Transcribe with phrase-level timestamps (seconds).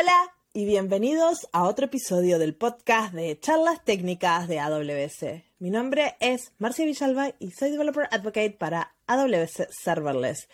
[0.00, 5.42] Hola y bienvenidos a otro episodio del podcast de charlas técnicas de AWS.
[5.58, 10.48] Mi nombre es Marcia Villalba y soy Developer Advocate para AWS Serverless.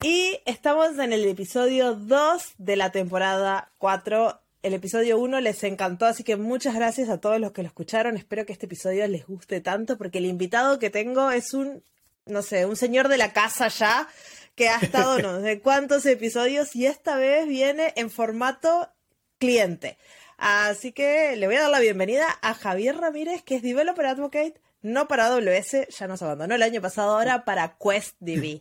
[0.00, 4.40] Y estamos en el episodio 2 de la temporada 4.
[4.62, 8.16] El episodio 1 les encantó, así que muchas gracias a todos los que lo escucharon.
[8.16, 11.82] Espero que este episodio les guste tanto porque el invitado que tengo es un,
[12.26, 14.06] no sé, un señor de la casa ya
[14.54, 18.90] que ha estado no sé cuántos episodios y esta vez viene en formato
[19.38, 19.98] cliente.
[20.36, 24.60] Así que le voy a dar la bienvenida a Javier Ramírez, que es Developer Advocate,
[24.82, 28.60] no para AWS, ya nos abandonó el año pasado, ahora para QuestDB.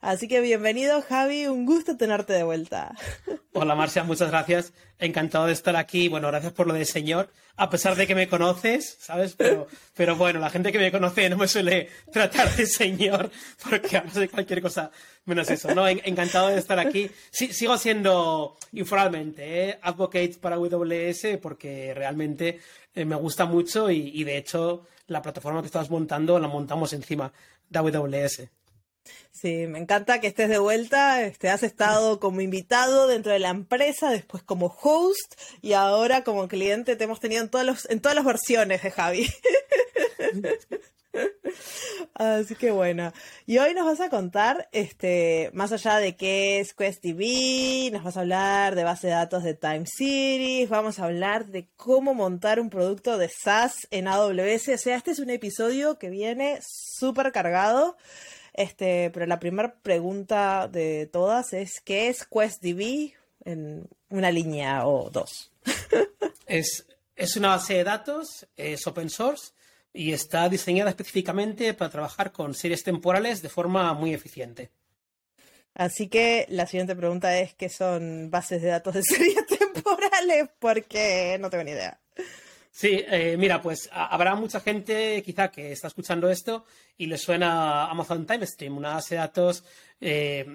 [0.00, 2.94] Así que bienvenido, Javi, un gusto tenerte de vuelta.
[3.52, 4.72] Hola, Marcia, muchas gracias.
[4.98, 6.08] Encantado de estar aquí.
[6.08, 9.36] Bueno, gracias por lo de señor, a pesar de que me conoces, ¿sabes?
[9.94, 13.30] Pero, bueno, la gente que me conoce no me suele tratar de señor
[13.68, 14.90] porque hablo de cualquier cosa
[15.26, 15.86] menos eso, ¿no?
[15.86, 17.10] Encantado de estar aquí.
[17.30, 19.78] Sigo siendo informalmente ¿eh?
[19.82, 22.58] advocate para AWS porque realmente
[22.94, 26.94] eh, me gusta mucho y, y de hecho la plataforma que estás montando la montamos
[26.94, 27.30] encima
[27.68, 28.59] de AWS.
[29.32, 31.22] Sí, me encanta que estés de vuelta.
[31.22, 36.48] Este, has estado como invitado dentro de la empresa, después como host y ahora como
[36.48, 39.30] cliente te hemos tenido en, todos los, en todas las versiones de Javi.
[42.14, 43.12] Así que bueno.
[43.46, 48.16] Y hoy nos vas a contar, este, más allá de qué es QuestDB, nos vas
[48.16, 52.60] a hablar de base de datos de Time Series, vamos a hablar de cómo montar
[52.60, 54.68] un producto de SaaS en AWS.
[54.68, 57.96] O sea, este es un episodio que viene súper cargado.
[58.60, 63.14] Este, pero la primera pregunta de todas es ¿qué es QuestDB
[63.46, 65.50] en una línea o dos?
[66.46, 66.86] es,
[67.16, 69.52] es una base de datos, es open source
[69.94, 74.70] y está diseñada específicamente para trabajar con series temporales de forma muy eficiente.
[75.72, 80.50] Así que la siguiente pregunta es ¿qué son bases de datos de series temporales?
[80.58, 81.98] Porque no tengo ni idea.
[82.70, 86.64] Sí, eh, mira, pues habrá mucha gente quizá que está escuchando esto
[86.96, 89.64] y le suena Amazon Time Stream, una base de datos.
[90.00, 90.46] Eh,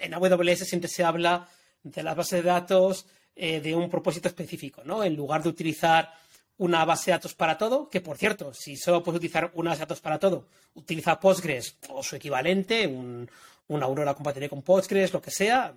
[0.00, 1.48] en AWS siempre se habla
[1.82, 5.02] de las bases de datos eh, de un propósito específico, ¿no?
[5.02, 6.12] En lugar de utilizar
[6.58, 9.80] una base de datos para todo, que por cierto, si solo puedes utilizar una base
[9.80, 13.28] de datos para todo, utiliza Postgres o su equivalente, un,
[13.66, 15.74] una Aurora compatible con Postgres, lo que sea.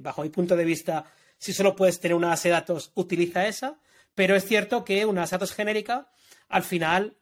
[0.00, 1.04] bajo mi punto de vista,
[1.38, 3.78] si solo puedes tener una base de datos, utiliza esa.
[4.16, 6.10] Pero es cierto que una datos genérica,
[6.48, 7.18] al final,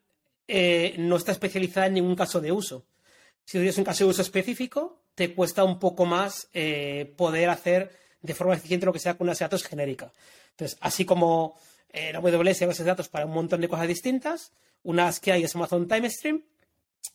[0.49, 2.87] eh, no está especializada en ningún caso de uso.
[3.45, 7.91] Si tienes un caso de uso específico, te cuesta un poco más eh, poder hacer
[8.23, 10.13] de forma eficiente lo que sea con una datos genérica.
[10.53, 11.59] Entonces, así como
[11.91, 14.53] en AWS hay bases de datos para un montón de cosas distintas,
[14.83, 16.45] unas que hay es Amazon Time Stream,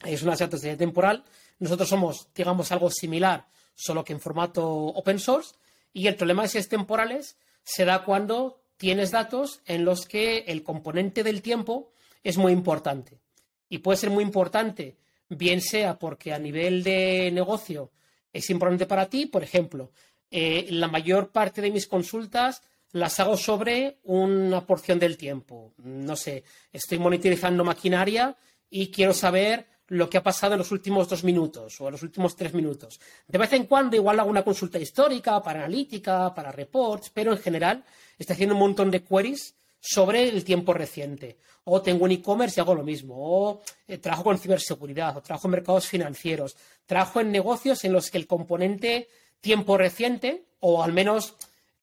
[0.06, 1.24] es una de temporal.
[1.58, 5.56] Nosotros somos, digamos, algo similar, solo que en formato open source.
[5.94, 10.46] Y el problema de si es temporales se da cuando tienes datos en los que
[10.48, 11.92] el componente del tiempo
[12.24, 13.20] es muy importante.
[13.68, 14.96] Y puede ser muy importante,
[15.28, 17.92] bien sea porque a nivel de negocio
[18.32, 19.92] es importante para ti, por ejemplo,
[20.32, 22.62] eh, la mayor parte de mis consultas
[22.94, 25.74] las hago sobre una porción del tiempo.
[25.78, 28.38] No sé, estoy monitorizando maquinaria
[28.70, 32.04] y quiero saber lo que ha pasado en los últimos dos minutos o en los
[32.04, 33.00] últimos tres minutos.
[33.28, 37.40] De vez en cuando igual hago una consulta histórica, para analítica, para reports, pero en
[37.40, 37.84] general
[38.18, 41.38] estoy haciendo un montón de queries sobre el tiempo reciente.
[41.66, 43.16] O tengo un e-commerce y hago lo mismo.
[43.18, 46.56] O eh, trabajo con ciberseguridad, o trabajo en mercados financieros.
[46.86, 49.08] Trabajo en negocios en los que el componente
[49.42, 51.36] tiempo reciente, o al menos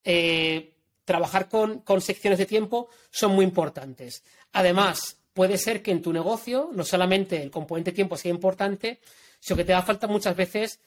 [0.04, 0.74] eh,
[1.04, 4.22] trabajar con, con secciones de tiempo, son muy importantes.
[4.52, 9.00] Además, puede ser que en tu negocio no solamente el componente tiempo sea importante,
[9.38, 10.80] sino que te da falta muchas veces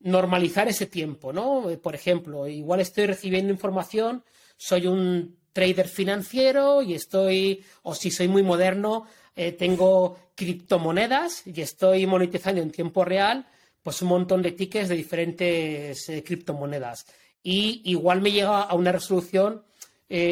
[0.00, 1.70] normalizar ese tiempo, ¿no?
[1.70, 4.24] Eh, por ejemplo, igual estoy recibiendo información,
[4.56, 9.06] soy un trader financiero y estoy, o si soy muy moderno,
[9.36, 13.46] eh, tengo criptomonedas y estoy monetizando en tiempo real,
[13.84, 17.06] pues un montón de tickets de diferentes eh, criptomonedas.
[17.40, 19.62] Y igual me llega a una resolución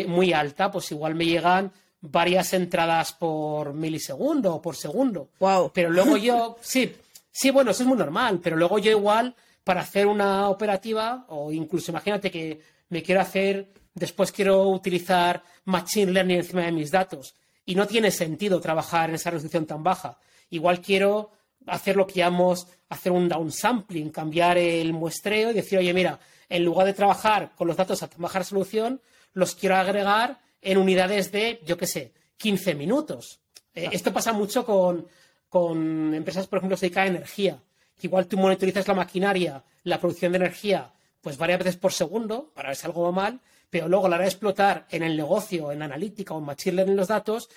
[0.08, 5.28] muy alta, pues igual me llegan varias entradas por milisegundo o por segundo.
[5.38, 5.70] Wow.
[5.74, 6.94] Pero luego yo, sí,
[7.30, 11.52] sí, bueno, eso es muy normal, pero luego yo igual, para hacer una operativa, o
[11.52, 17.34] incluso imagínate que me quiero hacer, después quiero utilizar Machine Learning encima de mis datos,
[17.64, 20.18] y no tiene sentido trabajar en esa resolución tan baja.
[20.50, 21.30] Igual quiero
[21.66, 26.18] hacer lo que llamamos hacer un downsampling, cambiar el muestreo y decir, oye, mira,
[26.48, 29.00] en lugar de trabajar con los datos a baja resolución,
[29.32, 33.40] los quiero agregar en unidades de, yo qué sé, 15 minutos.
[33.74, 37.62] Eh, esto pasa mucho con, empresas, por ejemplo, que se dedican a energía.
[38.02, 42.70] igual tú monitorizas la maquinaria, la producción de energía, pues varias veces por segundo, para
[42.70, 45.70] ver si algo va mal, pero luego a la hora de explotar en el negocio,
[45.70, 47.48] en analítica o en machine learning los datos,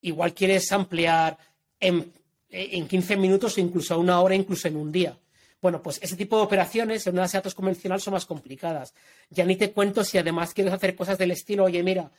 [0.00, 1.38] igual quieres ampliar
[1.78, 2.12] en,
[2.50, 5.16] en 15 minutos o incluso a una hora, incluso en un día.
[5.62, 8.94] Bueno, pues ese tipo de operaciones en una base de datos convencional son más complicadas.
[9.30, 12.10] Ya ni te cuento si además quieres hacer cosas del estilo, oye, mira,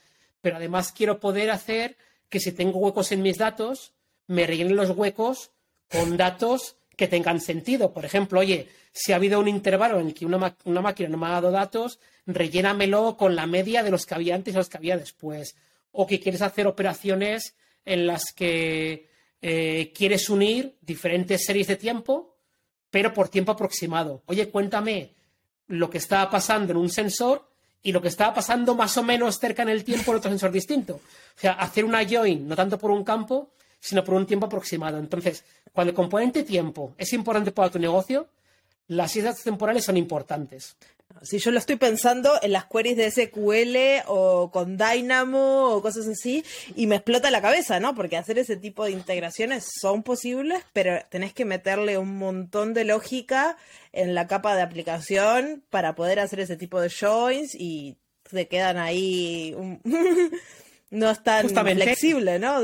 [0.44, 1.96] pero además quiero poder hacer
[2.28, 3.94] que si tengo huecos en mis datos,
[4.28, 5.50] me rellenen los huecos
[5.90, 7.92] con datos que tengan sentido.
[7.92, 11.26] Por ejemplo, oye, si ha habido un intervalo en el que una, máquina no me
[11.26, 14.76] ha dado datos, rellénamelo con la media de los que había antes y los que
[14.76, 15.56] había después.
[15.90, 19.08] O que quieres hacer operaciones en las que
[19.42, 22.34] eh, quieres unir diferentes series de tiempo
[22.94, 24.22] pero por tiempo aproximado.
[24.26, 25.10] Oye, cuéntame
[25.66, 27.50] lo que estaba pasando en un sensor
[27.84, 30.50] y lo que estaba pasando más o menos cerca en el tiempo en otro sensor
[30.50, 30.94] distinto.
[30.94, 34.98] O sea, hacer una join no tanto por un campo, sino por un tiempo aproximado.
[34.98, 38.26] Entonces, cuando el componente tiempo es importante para tu negocio,
[38.88, 40.76] las islas temporales son importantes.
[41.22, 46.08] Si yo lo estoy pensando en las queries de SQL o con Dynamo o cosas
[46.08, 46.44] así,
[46.74, 47.94] y me explota la cabeza, ¿no?
[47.94, 52.84] Porque hacer ese tipo de integraciones son posibles, pero tenés que meterle un montón de
[52.84, 53.56] lógica
[53.92, 57.96] en la capa de aplicación para poder hacer ese tipo de joins y
[58.30, 59.54] se quedan ahí.
[60.90, 62.60] no es tan flexible, ¿no?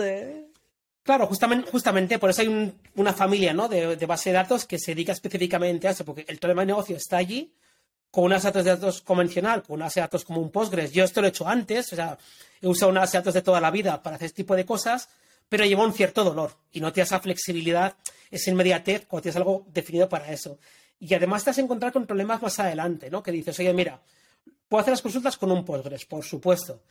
[1.03, 3.69] Claro, justamente, justamente por eso hay una familia ¿no?
[3.69, 6.97] de, base de datos que se dedica específicamente a eso, porque el tema de negocio
[6.97, 7.53] está allí
[8.11, 10.93] con una base de datos convencional, con una base de datos como un Postgres.
[10.93, 12.19] Yo esto lo he hecho antes, o sea,
[12.61, 14.67] he usado una base de datos de toda la vida para hacer este tipo de
[14.67, 15.09] cosas,
[15.49, 17.95] pero lleva un cierto dolor y no tienes esa flexibilidad,
[18.31, 20.59] esa inmediatez cuando tienes algo definido para eso.
[20.99, 23.23] Y además te vas a encontrar con problemas más adelante, ¿no?
[23.23, 24.03] Que dices, oye, mira,
[24.69, 26.83] puedo hacer las consultas con un Postgres, por supuesto,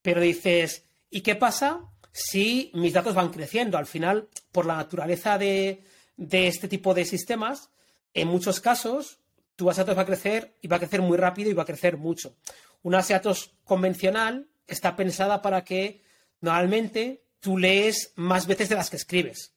[0.00, 1.82] pero dices, ¿y qué pasa
[2.18, 3.78] si mis datos van creciendo?
[3.78, 5.84] Al final, por la naturaleza de,
[6.16, 7.70] este tipo de sistemas,
[8.12, 9.20] en muchos casos,
[9.54, 11.62] tu base de datos va a crecer y va a crecer muy rápido y va
[11.62, 12.34] a crecer mucho.
[12.82, 16.02] Una base de datos convencional está pensada para que
[16.40, 19.52] normalmente tú lees más veces de las que escribes.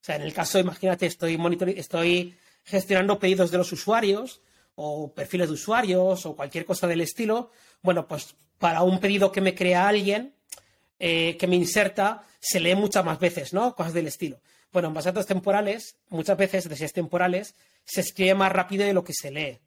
[0.00, 1.38] O sea, en el caso, imagínate, estoy,
[1.76, 2.34] estoy
[2.64, 4.40] gestionando pedidos de los usuarios
[4.74, 7.50] o perfiles de usuarios o cualquier cosa del estilo.
[7.82, 10.35] Bueno, pues para un pedido que me crea alguien,
[10.98, 13.74] eh, que me inserta, se lee muchas más veces, ¿no?
[13.74, 14.40] Cosas del estilo.
[14.72, 17.54] Bueno, en datos temporales, muchas veces, de temporales,
[17.84, 19.58] se escribe más rápido de lo que se lee.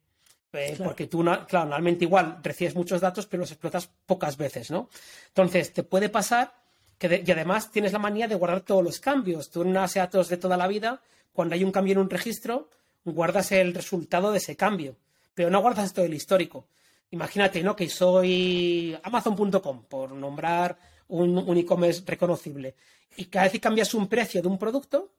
[0.53, 4.89] Eh, porque tú, claro, normalmente igual recibes muchos datos, pero los explotas pocas veces, ¿no?
[5.27, 6.53] Entonces, te puede pasar
[6.97, 9.49] que, y además tienes la manía de guardar todos los cambios.
[9.49, 11.01] Tú en una base de datos de toda la vida,
[11.33, 12.69] cuando hay un cambio en un registro,
[13.05, 14.95] guardas el resultado de ese cambio,
[15.33, 16.67] pero no guardas todo el histórico.
[17.11, 17.75] Imagínate, ¿no?
[17.75, 20.77] Que soy Amazon.com, por nombrar
[21.09, 22.75] un, un e-commerce reconocible.
[23.17, 25.11] Y cada vez que cambias un precio de un producto,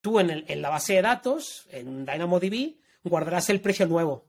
[0.00, 4.26] tú en, la base de datos, en DynamoDB, guardarás el precio nuevo.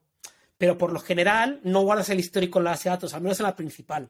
[0.57, 3.39] Pero por lo general no guardas el histórico en la base de datos, al menos
[3.39, 4.09] en la principal.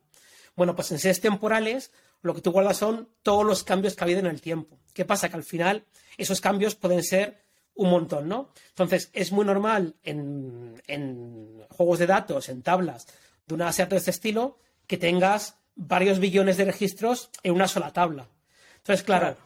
[0.55, 1.91] Bueno, pues en series temporales
[2.21, 4.77] lo que tú guardas son todos los cambios que ha habido en el tiempo.
[4.93, 5.29] ¿Qué pasa?
[5.29, 5.85] Que al final
[6.17, 7.41] esos cambios pueden ser
[7.73, 8.49] un montón, ¿no?
[8.69, 13.07] Entonces es muy normal en, juegos de datos, en tablas
[13.47, 17.53] de una base de datos de este estilo, que tengas varios billones de registros en
[17.53, 18.27] una sola tabla.
[18.77, 19.38] Entonces, claro,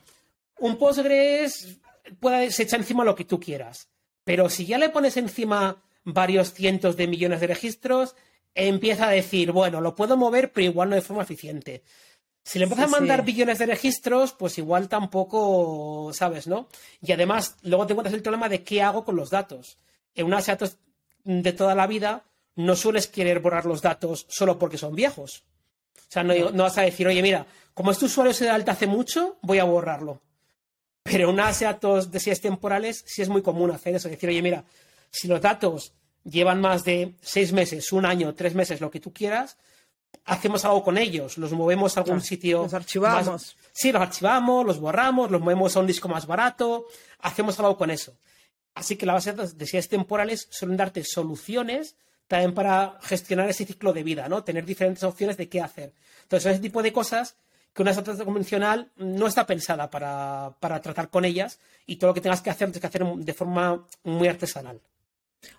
[0.60, 1.80] un Postgres
[2.20, 3.90] puede, se echa encima lo que tú quieras.
[4.24, 8.16] Pero si ya le pones encima varios cientos de millones de registros,
[8.54, 11.84] empieza a decir, bueno, lo puedo mover, pero igual no de forma eficiente.
[12.44, 16.68] Si le empiezas a mandar billones de registros, pues igual tampoco, ¿sabes, no?
[17.02, 19.80] Y además, luego te encuentras el problema de qué hago con los datos.
[20.14, 20.78] En una base de datos
[21.24, 22.24] de toda la vida,
[22.56, 25.44] no sueles querer borrar los datos solo porque son viejos.
[26.08, 28.72] O sea, no, no vas a decir, oye, mira, como este usuario se da alta
[28.72, 30.22] hace mucho, voy a borrarlo.
[31.04, 34.10] Pero una base de datos de series temporales sí es muy común hacer eso.
[34.10, 34.64] Decir, oye, mira,
[35.12, 35.94] si los datos
[36.24, 39.58] llevan más de seis meses, un año, tres meses, lo que tú quieras,
[40.26, 42.64] hacemos algo con ellos, los movemos a algún sitio.
[42.64, 43.56] Los archivamos.
[43.72, 46.88] Sí, los archivamos, los borramos, los movemos a un disco más barato,
[47.20, 48.18] hacemos algo con eso.
[48.74, 51.96] Así que de datos de series temporales suelen darte soluciones
[52.28, 54.44] también para gestionar ese ciclo de vida, ¿no?
[54.44, 55.94] Tener diferentes opciones de qué hacer.
[56.24, 57.36] Entonces, ese tipo de cosas
[57.74, 62.14] que una estrategia convencional no está pensada para, para tratar con ellas y todo lo
[62.14, 64.80] que tengas que hacer tienes que hacer de forma muy artesanal.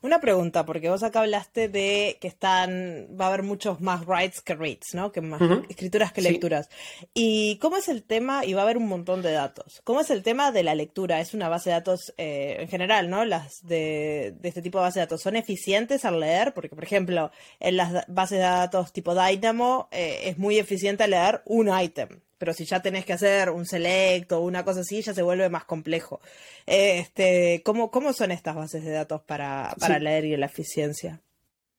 [0.03, 4.41] Una pregunta, porque vos acá hablaste de que están, va a haber muchos más writes
[4.41, 5.13] que reads, ¿no?
[5.13, 6.69] Que más escrituras que lecturas.
[7.15, 8.45] ¿Y cómo es el tema?
[8.45, 9.81] Y va a haber un montón de datos.
[9.85, 11.21] ¿Cómo es el tema de la lectura?
[11.21, 13.25] Es una base de datos eh, en general, ¿no?
[13.25, 17.31] Las de, este tipo de base de datos son eficientes al leer, porque por ejemplo,
[17.61, 22.53] en las bases de datos tipo Dynamo eh, es muy eficiente leer un ítem pero
[22.53, 25.65] si ya tenés que hacer un select o una cosa así, ya se vuelve más
[25.65, 26.21] complejo.
[26.67, 31.21] Este, ¿cómo, ¿Cómo son estas bases de datos para, leer y la eficiencia?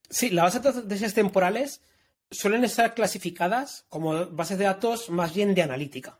[0.09, 1.81] Sí, las bases de datos temporales
[2.31, 6.19] suelen estar clasificadas como bases de datos más bien de analítica.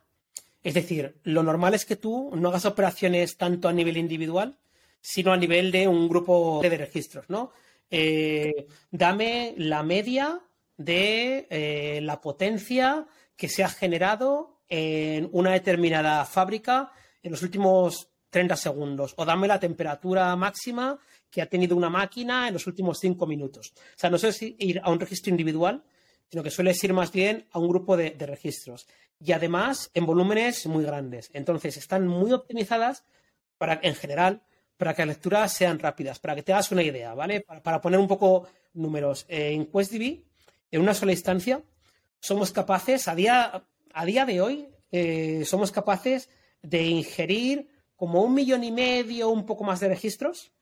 [0.62, 4.58] Es decir, lo normal es que tú no hagas operaciones tanto a nivel individual,
[5.00, 7.52] sino a nivel de un grupo de registros, ¿no?
[7.90, 10.40] Eh, dame la media
[10.76, 13.06] de eh, la potencia
[13.38, 16.90] que se ha generado en una determinada fábrica
[17.22, 19.14] en los últimos 30 segundos.
[19.16, 20.98] O dame la temperatura máxima
[21.30, 23.72] que ha tenido una máquina en los últimos 5 minutos.
[23.76, 25.84] O sea, no sé si ir a un registro individual,
[26.28, 28.88] sino que suele ir más bien a un grupo de, registros.
[29.20, 31.30] Y además en volúmenes muy grandes.
[31.32, 33.04] Entonces, están muy optimizadas
[33.56, 34.42] para, en general,
[34.76, 37.40] para que las lecturas sean rápidas, para que te hagas una idea, ¿vale?
[37.40, 39.26] Para, poner un poco números.
[39.28, 40.24] Eh, en QuestDB,
[40.72, 41.62] en una sola instancia,
[42.20, 46.28] somos capaces, a día, a día de hoy, eh, somos capaces
[46.62, 50.52] de ingerir como un millón y medio, un poco más de registros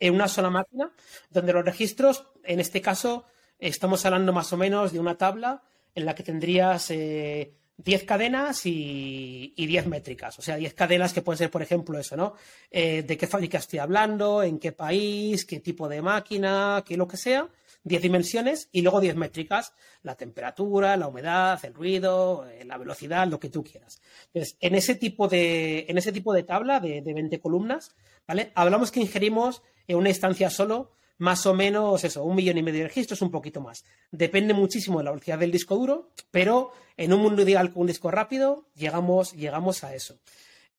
[0.00, 0.92] en una sola máquina,
[1.30, 3.24] donde los registros, en este caso,
[3.58, 5.62] estamos hablando más o menos de una tabla
[5.94, 10.38] en la que tendrías 10 eh, cadenas y, 10 métricas.
[10.38, 12.34] O sea, 10 cadenas que pueden ser, por ejemplo, eso, ¿no?
[12.70, 17.08] Eh, de qué fábrica estoy hablando, en qué país, qué tipo de máquina, qué lo
[17.08, 17.48] que sea.
[17.86, 23.28] 10 dimensiones y luego 10 métricas, la temperatura, la humedad, el ruido, eh, la velocidad,
[23.28, 24.02] lo que tú quieras.
[24.26, 27.94] Entonces, en ese tipo de, en ese tipo de tabla de, de 20 columnas,
[28.26, 28.50] ¿vale?
[28.56, 32.80] Hablamos que ingerimos en una instancia solo más o menos eso, un millón y medio
[32.80, 33.84] de registros, un poquito más.
[34.10, 37.86] Depende muchísimo de la velocidad del disco duro, pero en un mundo ideal con un
[37.86, 40.18] disco rápido llegamos, llegamos a eso.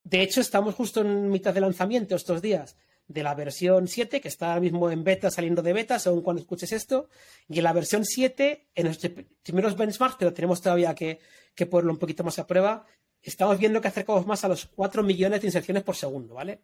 [0.04, 2.76] De hecho, estamos justo en mitad de lanzamiento estos días
[3.08, 6.40] de la versión 7, que está ahora mismo en beta, saliendo de beta, según cuando
[6.40, 7.08] escuches esto,
[7.48, 8.98] y en la versión 7, en los
[9.42, 11.18] primeros benchmarks, pero tenemos todavía que,
[11.54, 12.86] que ponerlo un poquito más a prueba,
[13.22, 16.62] estamos viendo que acercamos más a los 4 millones de inserciones por segundo, ¿vale?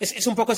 [0.00, 0.52] es, un poco...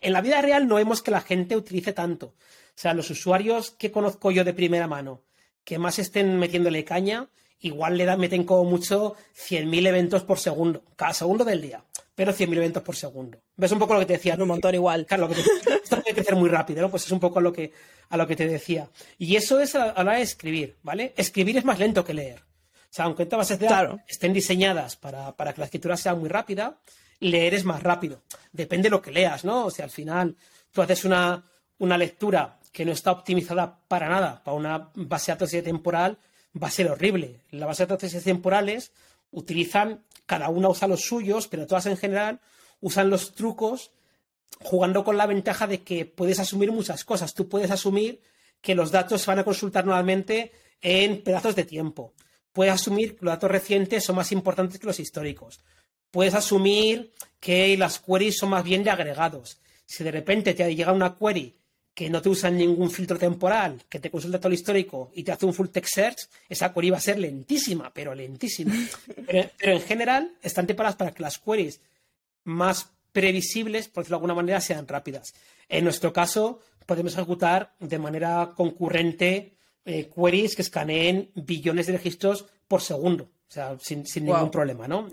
[0.00, 2.26] En la vida real no vemos que la gente utilice tanto.
[2.26, 2.34] O
[2.76, 5.22] sea, los usuarios que conozco yo de primera mano,
[5.64, 7.28] que más estén metiéndole caña,
[7.64, 11.82] igual le dan, meten como mucho 100.000 eventos por segundo, cada segundo del día,
[12.14, 13.38] pero 100.000 eventos por segundo.
[13.56, 14.36] ¿Ves un poco lo que te decía?
[14.38, 15.06] Un montón igual.
[15.06, 15.40] Claro, lo que
[15.82, 16.90] esto puede crecer muy rápido, ¿no?
[16.90, 17.72] Pues es un poco a lo que,
[18.10, 18.88] a lo que te decía.
[19.18, 21.14] Y eso es a la hora de escribir, ¿vale?
[21.16, 22.40] Escribir es más lento que leer.
[22.40, 23.68] O sea, aunque todas bases
[24.06, 26.78] estén diseñadas para, para, que la escritura sea muy rápida,
[27.20, 28.22] leer es más rápido.
[28.52, 29.66] Depende de lo que leas, ¿no?
[29.66, 30.36] O sea, al final
[30.70, 31.42] tú haces una,
[31.78, 36.18] una lectura que no está optimizada para nada, para una base de datos temporal,
[36.60, 37.40] va a ser horrible.
[37.50, 38.92] Las bases de datos temporales
[39.30, 42.40] utilizan, cada una usa los suyos, pero todas en general
[42.80, 43.90] usan los trucos
[44.60, 47.34] jugando con la ventaja de que puedes asumir muchas cosas.
[47.34, 48.20] Tú puedes asumir
[48.60, 52.14] que los datos se van a consultar nuevamente en pedazos de tiempo
[52.54, 55.60] puedes asumir que los datos recientes son más importantes que los históricos.
[56.10, 59.60] Puedes asumir que las queries son más bien de agregados.
[59.84, 61.58] Si de repente te llega una query
[61.94, 65.30] que no te usa ningún filtro temporal, que te consulta todo el histórico y te
[65.30, 68.74] hace un full text search, esa query va a ser lentísima, pero lentísima.
[69.26, 71.80] pero, en general están preparadas para que las queries
[72.42, 75.34] más previsibles, por decirlo de alguna manera, sean rápidas.
[75.68, 82.46] En nuestro caso, podemos ejecutar de manera concurrente eh, queries que escaneen billones de registros
[82.66, 85.08] por segundo, o sea, sin, ningún problema, ¿no?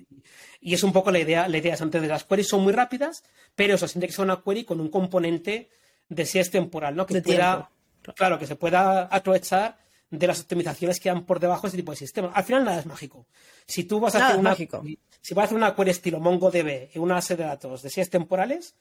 [0.60, 2.74] Y es un poco la idea, la idea es antes de las queries son muy
[2.74, 3.24] rápidas,
[3.56, 5.70] pero eso siente que sea una query con un componente
[6.12, 7.06] de si es temporal, ¿no?
[7.06, 7.72] Que pueda,
[8.16, 9.78] claro, que se pueda aprovechar
[10.10, 12.32] de las optimizaciones que dan por debajo de ese tipo de sistemas.
[12.36, 13.26] Al final nada es mágico.
[13.66, 17.02] Si tú vas a hacer una, si vas a hacer una query estilo MongoDB en
[17.02, 18.76] una base de datos de si es temporales,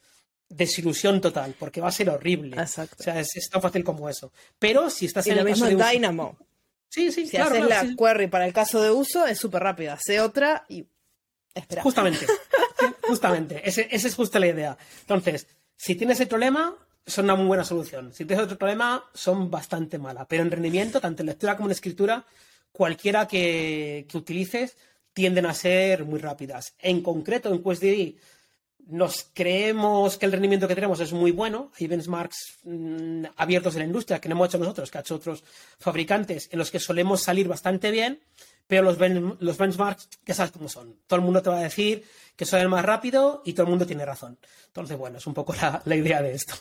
[0.48, 2.56] desilusión total, porque va a ser horrible.
[2.56, 2.96] Exacto.
[2.98, 4.32] O sea, es, tan fácil como eso.
[4.58, 6.36] Pero si estás en el mismo Dynamo.
[6.88, 9.92] Sí, sí, si haces la query para el caso de uso, es súper rápida.
[9.92, 10.84] Hace otra y
[11.54, 11.82] espera.
[11.82, 12.26] Justamente.
[13.06, 13.62] justamente.
[13.64, 14.76] esa es justo la idea.
[15.02, 15.46] Entonces,
[15.76, 18.12] si tienes el problema, son una muy buena solución.
[18.12, 20.26] Si tienes otro problema, son bastante malas.
[20.28, 22.24] Pero en rendimiento, tanto en lectura como en escritura,
[22.72, 24.76] cualquiera que, utilices
[25.12, 26.74] tienden a ser muy rápidas.
[26.78, 28.14] En concreto, en QuestDB
[28.86, 31.70] nos creemos que el rendimiento que tenemos es muy bueno.
[31.78, 35.16] Hay benchmarks mm, abiertos en la industria que no hemos hecho nosotros, que ha hecho
[35.16, 35.44] otros
[35.78, 38.20] fabricantes, en los que solemos salir bastante bien,
[38.66, 38.98] pero los,
[39.40, 40.96] los benchmarks, que sabes cómo son.
[41.06, 42.04] Todo el mundo te va a decir
[42.36, 44.38] que son el más rápido y todo el mundo tiene razón.
[44.66, 45.54] Entonces, bueno, es un poco
[45.84, 46.54] la idea de esto.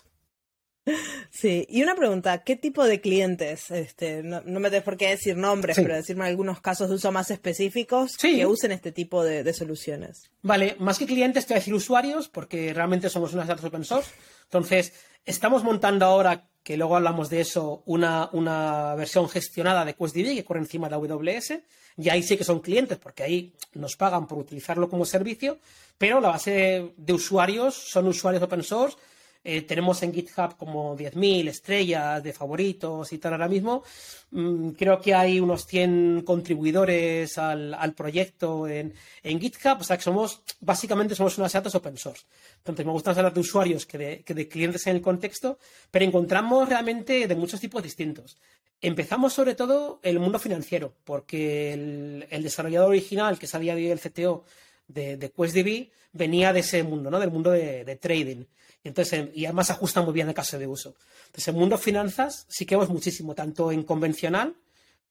[1.31, 3.71] Sí, y una pregunta, ¿qué tipo de clientes?
[3.71, 7.31] Este, no, me des por qué decir nombres, pero decirme algunos casos de uso más
[7.31, 10.29] específicos que usen este tipo de, soluciones.
[10.41, 13.83] Vale, más que clientes te voy a decir usuarios, porque realmente somos unas datos open
[13.83, 14.11] source.
[14.43, 14.93] Entonces,
[15.25, 20.43] estamos montando ahora, que luego hablamos de eso, una, una versión gestionada de QuestDB que
[20.43, 21.53] corre encima de AWS.
[21.97, 25.59] Y ahí sí que son clientes, porque ahí nos pagan por utilizarlo como servicio,
[25.97, 28.97] pero la base de usuarios son usuarios open source
[29.41, 33.83] eh, tenemos en GitHub como 10.000 estrellas de favoritos y tal ahora mismo.
[34.31, 38.93] Mm, creo que hay unos 100 contribuidores al, proyecto en,
[39.23, 42.25] GitHub, o sea que somos, básicamente somos unas datos open source.
[42.57, 45.57] Entonces me gusta hablar de usuarios que de, clientes en el contexto,
[45.89, 48.37] pero encontramos realmente de muchos tipos distintos.
[48.81, 53.85] Empezamos sobre todo el mundo financiero, porque el, desarrollador original, que es a día de
[53.85, 54.45] hoy el CTO
[54.89, 57.19] de, de QuestDB, venía de ese mundo, ¿no?
[57.19, 58.43] Del mundo de trading.
[58.83, 60.95] Y, entonces, y además ajusta muy bien el caso de uso.
[61.27, 64.55] Entonces, en mundo finanzas sí que vemos muchísimo, tanto en convencional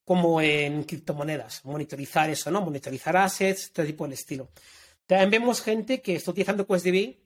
[0.04, 1.64] como en criptomonedas.
[1.64, 2.62] Monitorizar eso, ¿no?
[2.62, 4.48] Monitorizar assets, este tipo de estilo.
[5.06, 7.16] También vemos gente que está utilizando QuestDB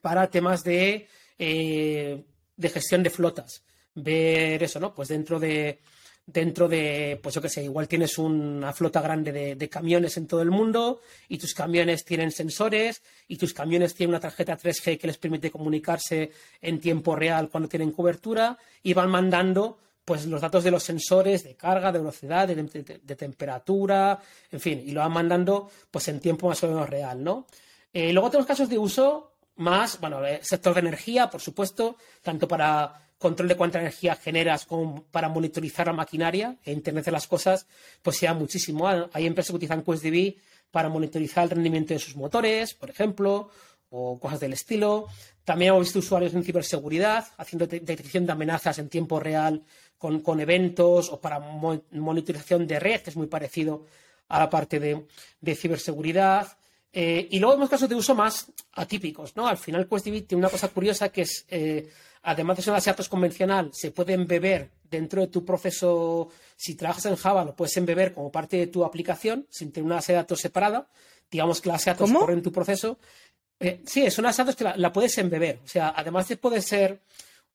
[0.00, 2.24] para temas de, eh,
[2.56, 3.62] de gestión de flotas.
[3.94, 4.94] Ver eso, ¿no?
[4.94, 5.80] Pues dentro de,
[6.30, 10.42] dentro de, pues yo qué sé, igual tienes una flota grande de, camiones en todo
[10.42, 15.06] el mundo y tus camiones tienen sensores y tus camiones tienen una tarjeta 3G que
[15.06, 16.30] les permite comunicarse
[16.60, 21.44] en tiempo real cuando tienen cobertura y van mandando pues los datos de los sensores
[21.44, 24.20] de carga, de velocidad, de, temperatura,
[24.50, 27.46] en fin, y lo van mandando pues en tiempo más o menos real, ¿no?
[27.92, 33.07] Eh, luego tenemos casos de uso más, bueno, sector de energía, por supuesto, tanto para
[33.18, 34.66] control de cuánta energía generas
[35.10, 37.66] para monitorizar la maquinaria e Internet de las cosas,
[38.02, 38.86] pues sea muchísimo.
[39.12, 40.36] Hay empresas que utilizan QuestDB
[40.70, 43.50] para monitorizar el rendimiento de sus motores, por ejemplo,
[43.90, 45.06] o cosas del estilo.
[45.44, 49.62] También hemos visto usuarios en ciberseguridad haciendo detección de amenazas en tiempo real
[49.96, 53.86] con, eventos o para monitorización de red, que es muy parecido
[54.28, 56.57] a la parte de, ciberseguridad.
[56.92, 59.46] Eh, y luego vemos casos de uso más atípicos, ¿no?
[59.46, 61.88] Al final QuestDB tiene una cosa curiosa que es eh,
[62.22, 66.28] además de ser una base de datos convencional, se puede embeber dentro de tu proceso.
[66.56, 69.96] Si trabajas en Java, lo puedes embeber como parte de tu aplicación sin tener una
[69.96, 70.88] base de datos separada.
[71.30, 72.98] Digamos que la base de datos corre en tu proceso.
[73.60, 75.60] Eh, sí, es una base de datos que la, puedes embeber.
[75.64, 77.00] O sea, además de poder ser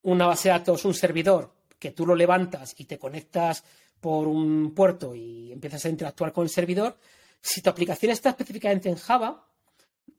[0.03, 3.63] una base de datos, un servidor, que tú lo levantas y te conectas
[3.99, 6.97] por un puerto y empiezas a interactuar con el servidor,
[7.43, 9.47] si tu aplicación está específicamente en Java,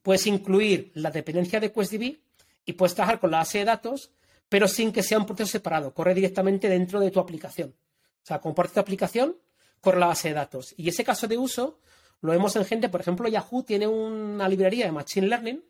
[0.02, 2.18] puedes incluir la dependencia de QuestDB
[2.66, 4.12] y puedes trabajar con la base de datos
[4.48, 5.92] pero sin que sea un proceso separado.
[5.92, 7.70] Corre directamente dentro de tu aplicación.
[7.70, 9.37] O sea, comparte tu aplicación,
[9.80, 10.74] corre la base de datos.
[10.76, 11.80] Y ese caso de uso
[12.20, 15.62] lo vemos en gente, por ejemplo, Yahoo tiene una librería de Machine Learning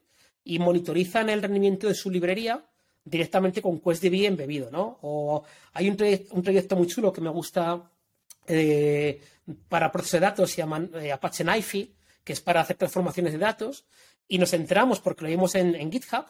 [0.44, 2.62] y monitorizan el rendimiento de su librería
[3.02, 4.98] directamente con QuestDB embebido, ¿no?
[5.00, 7.90] O hay un, proyecto muy chulo que me gusta
[8.46, 9.20] eh,
[9.68, 13.38] para proceso de datos, se llama eh, Apache NiFi, que es para hacer transformaciones de
[13.38, 13.84] datos,
[14.26, 16.24] y nos enteramos, porque lo vimos en, GitHub,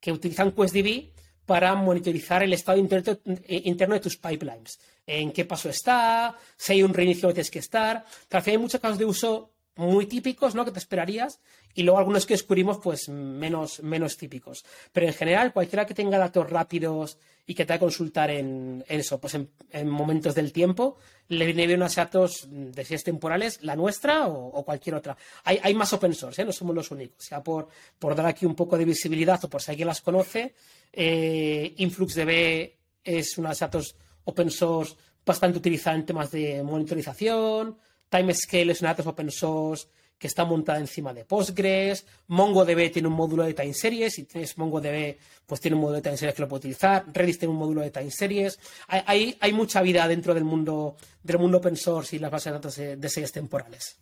[0.00, 1.12] que utilizan QuestDB
[1.46, 4.78] para monitorizar el estado interno de tus pipelines.
[5.06, 8.04] En qué paso está, si hay un reinicio que tienes que estar.
[8.30, 10.64] hay muchos casos de uso muy típicos, ¿no?
[10.64, 11.40] Que te esperarías,
[11.72, 14.64] y luego algunos que descubrimos, pues menos, menos típicos.
[14.92, 19.20] Pero en general, cualquiera que tenga datos rápidos y que te haga consultar en, eso,
[19.20, 24.26] pues en, momentos del tiempo, le viene bien unos datos de series temporales, la nuestra
[24.26, 25.16] o, cualquier otra.
[25.44, 26.44] Hay, hay, más open source, ¿eh?
[26.44, 27.24] no somos los únicos.
[27.24, 27.68] O sea, por,
[28.00, 30.54] por dar aquí un poco de visibilidad o por si alguien las conoce,
[30.92, 32.72] eh, InfluxDB
[33.04, 37.78] es una datos open source bastante utilizada en temas de monitorización.
[38.08, 39.86] Timescale es una datos open source
[40.18, 42.04] que está montada encima de Postgres.
[42.26, 44.14] MongoDB tiene un módulo de time series.
[44.14, 45.16] Si tienes MongoDB,
[45.46, 47.04] pues tiene un módulo de time series que lo puede utilizar.
[47.12, 48.58] Redis tiene un módulo de time series.
[48.88, 52.52] Hay, hay, mucha vida dentro del mundo, del mundo open source y las bases de
[52.52, 53.98] datos de series temporales.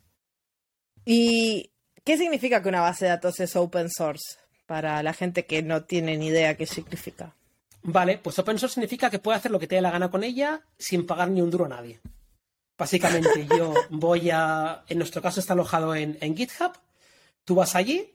[1.05, 1.69] ¿Y
[2.03, 4.37] qué significa que una base de datos es open source?
[4.67, 7.33] para la gente que no tiene ni idea qué significa.
[7.81, 10.23] Vale, pues open source significa que puede hacer lo que te dé la gana con
[10.23, 11.99] ella sin pagar ni un duro a nadie.
[12.77, 16.73] Básicamente yo voy a, en nuestro caso está alojado en, GitHub,
[17.43, 18.13] tú vas allí,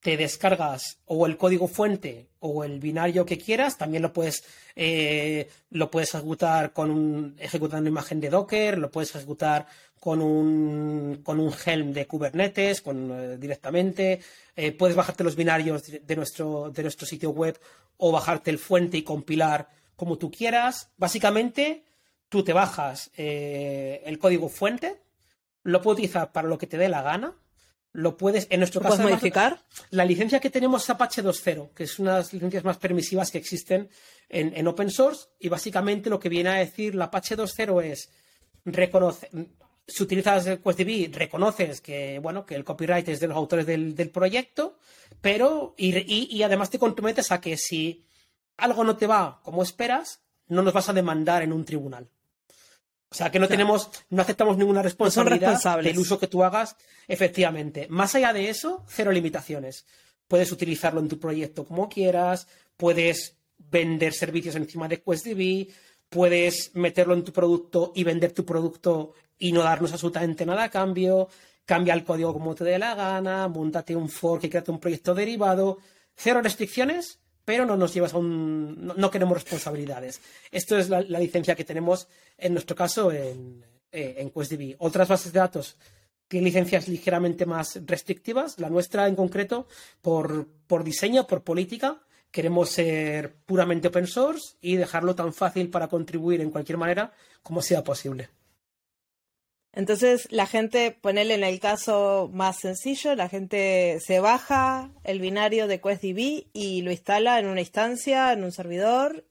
[0.00, 4.44] te descargas o el código fuente o el binario que quieras, también lo puedes,
[4.76, 9.66] eh, lo puedes ejecutar con un, ejecutando una imagen de Docker, lo puedes ejecutar
[9.98, 14.20] con un, con un Helm de Kubernetes con, eh, directamente.
[14.56, 17.60] Eh, puedes bajarte los binarios de nuestro, de nuestro sitio web
[17.98, 20.88] o bajarte el fuente y compilar como tú quieras.
[20.96, 21.84] Básicamente,
[22.30, 25.02] tú te bajas eh, el código fuente,
[25.62, 27.36] lo puedes utilizar para lo que te dé la gana.
[27.92, 29.64] Lo puedes, en nuestro caso, ¿Puedes modificar.
[29.90, 33.30] La licencia que tenemos es Apache 2.0, que es una de las licencias más permisivas
[33.30, 33.90] que existen
[34.28, 35.26] en, en open source.
[35.40, 38.08] Y básicamente lo que viene a decir la Apache 2.0 es
[38.64, 39.28] reconocer
[39.90, 44.78] si utilizas QuestDB, reconoces que, bueno, que el copyright es de los autores del, proyecto,
[45.20, 48.06] pero, y, además te comprometes a que si
[48.56, 52.08] algo no te va como esperas, no nos vas a demandar en un tribunal.
[53.10, 56.76] O sea, que no tenemos, no aceptamos ninguna responsabilidad del uso que tú hagas,
[57.08, 57.88] efectivamente.
[57.90, 59.84] Más allá de eso, cero limitaciones.
[60.28, 62.46] Puedes utilizarlo en tu proyecto como quieras,
[62.76, 65.72] puedes vender servicios encima de QuestDB,
[66.08, 70.70] puedes meterlo en tu producto y vender tu producto y no darnos absolutamente nada a
[70.70, 71.28] cambio,
[71.64, 75.14] cambia el código como te dé la gana, montate un fork y créate un proyecto
[75.14, 75.78] derivado,
[76.14, 77.18] cero restricciones,
[77.50, 78.94] pero no nos llevas a un.
[78.96, 80.20] No, queremos responsabilidades.
[80.52, 82.06] Esto es la, licencia que tenemos
[82.38, 84.76] en nuestro caso en, eh, en QuestDB.
[84.78, 85.76] Otras bases de datos
[86.28, 88.60] tienen licencias ligeramente más restrictivas.
[88.60, 89.66] La nuestra, en concreto,
[90.00, 95.88] por, por diseño, por política, queremos ser puramente open source y dejarlo tan fácil para
[95.88, 98.30] contribuir en cualquier manera como sea posible.
[99.72, 105.68] Entonces la gente, ponele en el caso más sencillo, la gente se baja el binario
[105.68, 109.24] de QuestDB y lo instala en una instancia, en un servidor.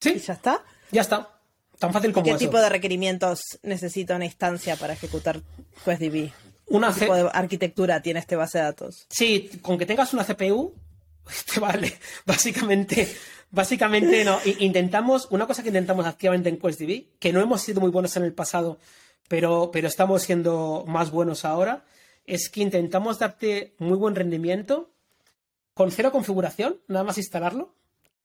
[0.00, 0.14] Sí.
[0.16, 0.64] Y ya está.
[0.90, 1.30] Ya está.
[1.78, 5.40] Tan fácil como ¿Qué tipo de requerimientos necesita una instancia para ejecutar
[5.84, 6.30] QuestDB?
[6.68, 9.06] Una ¿Qué tipo de arquitectura tiene este base de datos?
[9.08, 10.74] Sí, con que tengas una CPU,
[11.54, 11.98] te vale.
[12.24, 13.08] Básicamente,
[13.50, 14.38] básicamente no.
[14.58, 18.24] Intentamos, una cosa que intentamos activamente en QuestDB, que no hemos sido muy buenos en
[18.24, 18.78] el pasado
[19.28, 21.84] pero, pero estamos siendo más buenos ahora,
[22.26, 24.90] es que intentamos darte muy buen rendimiento
[25.74, 27.74] con cero configuración, nada más instalarlo,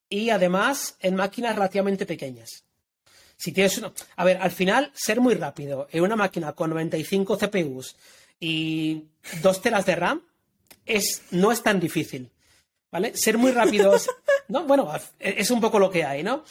[0.10, 2.64] y además en máquinas relativamente pequeñas.
[3.38, 3.82] Si tienes.
[4.16, 7.96] A ver, al final, ser muy rápido en una máquina con 95 CPUs
[8.40, 9.06] y
[9.42, 10.22] 2 teras de RAM
[10.86, 12.30] es, no es tan difícil.
[12.92, 13.16] ¿Vale?
[13.16, 13.96] Ser muy rápido.
[14.50, 16.44] no, bueno, es un poco lo que hay, ¿no?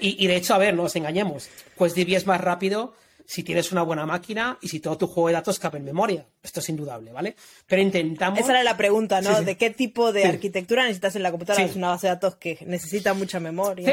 [0.00, 1.48] Y, y, de hecho, a ver, no nos engañemos.
[1.76, 2.94] Pues DB es más rápido
[3.30, 6.26] si tienes una buena máquina y si todo tu juego de datos cabe en memoria.
[6.42, 7.36] Esto es indudable, ¿vale?
[7.64, 8.40] Pero intentamos.
[8.40, 9.42] Esa era la pregunta, ¿no?
[9.42, 11.64] ¿De qué tipo de arquitectura necesitas en la computadora?
[11.64, 13.84] Es una base de datos que necesita mucha memoria.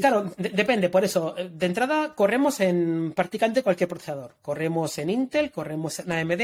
[0.00, 1.36] claro, depende, por eso.
[1.38, 4.34] De entrada, corremos en prácticamente cualquier procesador.
[4.42, 6.42] Corremos en Intel, corremos en AMD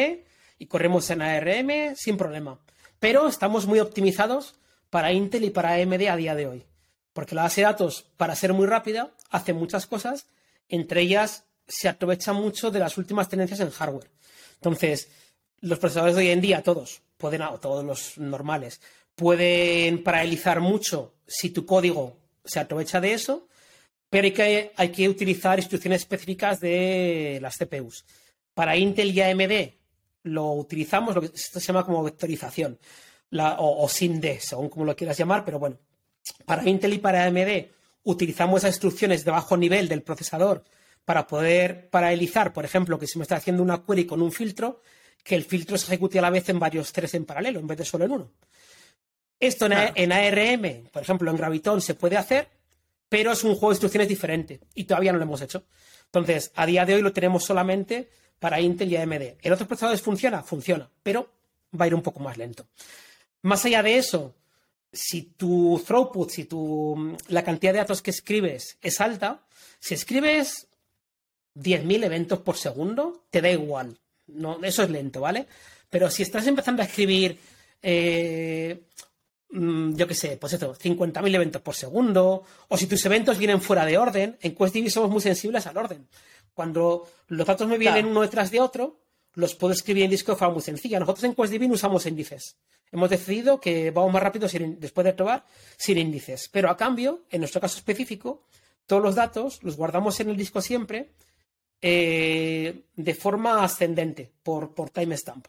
[0.61, 2.61] y corremos en ARM sin problema.
[3.01, 4.55] Pero estamos muy optimizados
[4.89, 6.65] para Intel y para AMD a día de hoy.
[7.13, 10.29] Porque la base de datos, para ser muy rápida, hace muchas cosas,
[10.69, 14.11] entre ellas se aprovecha mucho de las últimas tendencias en hardware.
[14.57, 15.09] Entonces,
[15.61, 18.81] los procesadores de hoy en día, todos, o todos los normales,
[19.15, 23.49] pueden paralelizar mucho si tu código se aprovecha de eso,
[24.11, 28.05] pero hay que, hay que utilizar instrucciones específicas de las CPUs.
[28.53, 29.73] Para Intel y AMD
[30.25, 32.79] lo utilizamos, lo que esto se llama como vectorización,
[33.33, 35.79] o, o SIMD, según como lo quieras llamar, pero bueno,
[36.45, 37.67] para Intel y para AMD
[38.05, 40.63] utilizamos esas instrucciones de bajo nivel del procesador
[41.05, 44.81] para poder paralelizar, por ejemplo, que si me está haciendo una query con un filtro,
[45.23, 47.79] que el filtro se ejecute a la vez en varios tres en paralelo, en vez
[47.79, 48.31] de solo en uno.
[49.41, 52.49] Esto en, ARM, por ejemplo, en Graviton se puede hacer,
[53.09, 55.65] pero es un juego de instrucciones diferente y todavía no lo hemos hecho.
[56.07, 59.37] Entonces, a día de hoy lo tenemos solamente para Intel y AMD.
[59.43, 60.43] ¿En otros procesadores funciona?
[60.43, 61.29] Funciona, pero
[61.79, 62.67] va a ir un poco más lento.
[63.43, 64.35] Más allá de eso,
[64.93, 69.43] si tu throughput, si tu, la cantidad de datos que escribes es alta,
[69.79, 70.69] si escribes
[71.55, 73.97] 10.000 eventos por segundo, te da igual.
[74.27, 75.47] No, eso es lento, ¿vale?
[75.89, 77.39] Pero si estás empezando a escribir,
[77.83, 78.85] eh,
[79.51, 83.61] mm, yo qué sé, pues esto, 50.000 eventos por segundo, o si tus eventos vienen
[83.61, 86.09] fuera de orden, en QuestDB somos muy sensibles al orden.
[86.53, 89.01] Cuando los datos me vienen uno detrás de otro,
[89.35, 91.01] los puedo escribir en disco de forma muy sencilla.
[91.01, 92.57] Nosotros en QuestDB no usamos índices.
[92.93, 95.45] Hemos decidido que vamos más rápido después de probar
[95.77, 96.49] sin índices.
[96.53, 98.45] Pero a cambio, en nuestro caso específico,
[98.87, 101.11] todos los datos los guardamos en el disco siempre
[101.81, 105.47] eh, de forma ascendente por, por timestamp.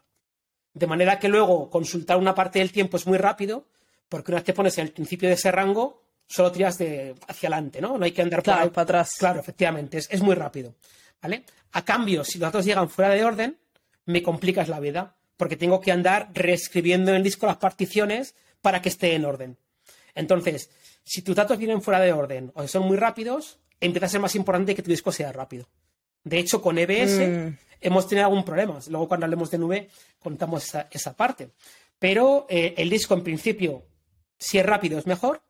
[0.73, 3.65] De manera que luego consultar una parte del tiempo es muy rápido,
[4.09, 7.47] porque una vez te pones en el principio de ese rango, solo tiras de hacia
[7.47, 7.97] adelante, ¿no?
[7.97, 9.15] No hay que andar para atrás.
[9.17, 10.75] Claro, efectivamente, es, muy rápido.
[11.21, 11.45] ¿Vale?
[11.71, 13.57] A cambio, si los datos llegan fuera de orden,
[14.05, 18.81] me complicas la vida, porque tengo que andar reescribiendo en el disco las particiones para
[18.81, 19.57] que esté en orden.
[20.13, 20.69] Entonces,
[21.03, 24.35] si tus datos vienen fuera de orden o son muy rápidos, empieza a ser más
[24.35, 25.67] importante que tu disco sea rápido.
[26.25, 27.57] De hecho, con EBS mm.
[27.81, 28.79] hemos tenido algún problema.
[28.89, 31.51] Luego, cuando hablemos de nube, contamos esa, parte.
[31.99, 33.85] Pero eh, el disco, en principio,
[34.38, 35.43] si es rápido, es mejor.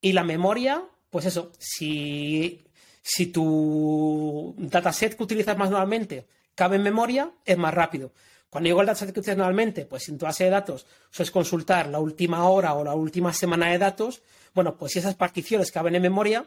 [0.00, 2.66] Y la memoria, pues eso, si,
[3.02, 8.12] si tu dataset que utilizas más normalmente cabe en memoria, es más rápido.
[8.50, 11.88] Cuando digo el dataset que utilizas normalmente, pues en tu base de datos sueles consultar
[11.88, 14.22] la última hora o la última semana de datos,
[14.54, 16.46] bueno, pues si esas particiones caben en memoria,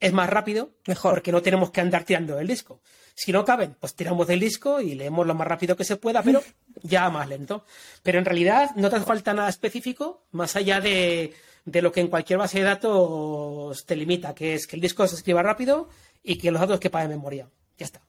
[0.00, 2.80] es más rápido, mejor, porque no tenemos que andar tirando el disco.
[3.14, 6.22] Si no caben, pues tiramos del disco y leemos lo más rápido que se pueda,
[6.22, 6.42] pero
[6.82, 7.64] ya más lento.
[8.02, 12.08] Pero en realidad no te hace falta nada específico, más allá de, lo que en
[12.08, 15.88] cualquier base de datos te limita, que es que el disco se escriba rápido
[16.22, 17.48] y que los datos quepan en memoria.
[17.78, 18.00] Ya está.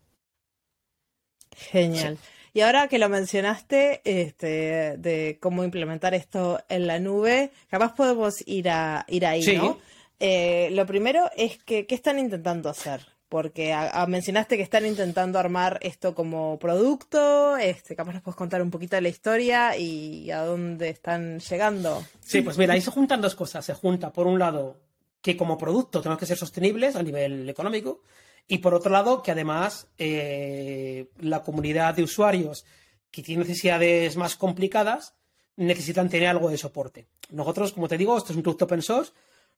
[1.55, 2.17] Genial.
[2.55, 8.35] Y ahora que lo mencionaste, este, de cómo implementar esto en la nube, capaz podemos
[8.45, 9.79] ir a ir ahí, ¿no?
[10.25, 13.05] Eh, lo primero es que, ¿qué están intentando hacer?
[13.27, 13.75] Porque
[14.07, 18.95] mencionaste que están intentando armar esto como producto, este, capaz nos puedes contar un poquito
[18.95, 22.05] de la historia y a dónde están llegando.
[22.21, 23.65] Sí, pues mira, ahí se juntan dos cosas.
[23.65, 24.77] Se junta, por un lado,
[25.21, 27.99] que como producto tenemos que ser sostenibles a nivel económico,
[28.47, 32.63] y por otro lado, que además eh, la comunidad de usuarios
[33.11, 35.15] que tiene necesidades más complicadas
[35.57, 37.07] necesitan tener algo de soporte.
[37.29, 39.11] Nosotros, como te digo, esto es un producto open source,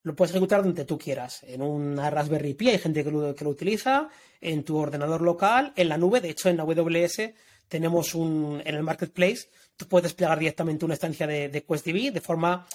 [0.06, 1.42] lo puedes ejecutar donde tú quieras.
[1.44, 4.08] En una Raspberry Pi hay gente que lo, que lo utiliza,
[4.40, 6.22] en tu ordenador local, en la nube.
[6.22, 7.32] De hecho, en AWS
[7.68, 12.22] tenemos un, en el marketplace, tú puedes desplegar directamente una estancia de, de QuestDB de
[12.22, 12.68] forma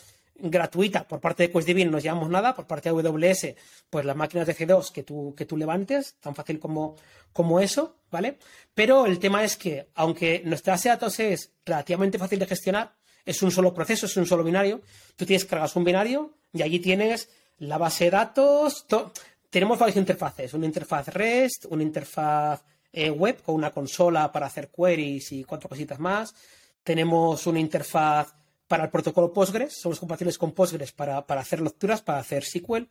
[0.42, 3.54] gratuita por parte de QuestDB no nos llevamos nada, por parte de AWS,
[3.88, 6.96] pues las máquinas de G2 que tú, que tú levantes, tan fácil como,
[7.32, 8.38] como eso, ¿vale?
[8.74, 12.94] Pero el tema es que, aunque nuestra base de datos es relativamente fácil de gestionar,
[13.24, 14.80] es un solo proceso, es un solo binario,
[15.16, 17.28] tú tienes cargas un binario y allí tienes
[17.58, 18.86] la base de datos,
[19.50, 24.70] tenemos varias interfaces, una interfaz REST, una interfaz eh, web con una consola para hacer
[24.70, 26.34] queries y cuatro cositas más,
[26.82, 28.34] tenemos una interfaz
[28.66, 32.86] para el protocolo Postgres, somos compatibles con Postgres para, hacer lecturas, para hacer SQL,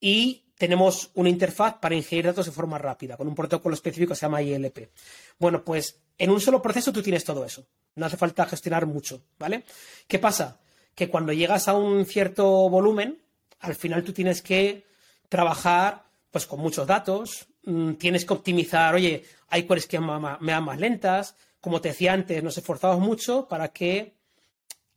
[0.00, 4.16] y tenemos una interfaz para ingerir datos de forma rápida, con un protocolo específico que
[4.16, 4.90] se llama ILP.
[5.38, 7.66] Bueno, pues en un solo proceso tú tienes todo eso.
[7.94, 9.64] No hace falta gestionar mucho, ¿vale?
[10.06, 10.60] ¿Qué pasa?
[10.94, 13.18] Que cuando llegas a un cierto volumen,
[13.60, 14.84] al final tú tienes que
[15.28, 20.64] trabajar pues con muchos datos, mm, tienes que optimizar, oye, hay queries que me dan
[20.64, 24.14] más lentas, como te decía antes, nos esforzamos mucho para que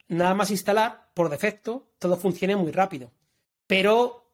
[0.08, 3.12] nada más instalar, por defecto, todo funcione muy rápido.
[3.68, 4.29] Pero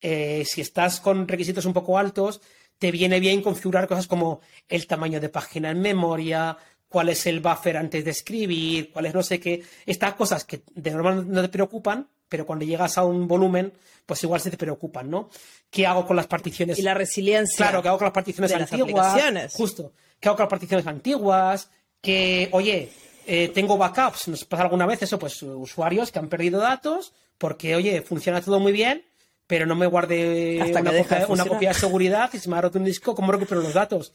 [0.00, 2.40] eh, si estás con requisitos un poco altos,
[2.78, 6.56] te viene bien configurar cosas como el tamaño de página en memoria,
[6.88, 9.62] cuál es el buffer antes de escribir, cuál es no sé qué.
[9.86, 13.72] Estas cosas que de normal no te preocupan, pero cuando llegas a un volumen,
[14.06, 15.30] pues igual se te preocupan, ¿no?
[15.70, 16.78] ¿Qué hago con las particiones?
[16.78, 17.56] Y la resiliencia.
[17.56, 19.52] Claro, ¿qué hago con las particiones antiguas?
[19.52, 19.92] Justo.
[20.18, 21.70] ¿Qué hago con las particiones antiguas?
[22.00, 22.90] Que, oye,
[23.26, 27.76] eh, tengo backups, nos pasa alguna vez eso, pues usuarios que han perdido datos porque,
[27.76, 29.04] oye, funciona todo muy bien,
[29.50, 30.60] pero no me guarde
[31.28, 34.12] una, copia, de seguridad y se me ha roto un disco, ¿cómo recupero los datos?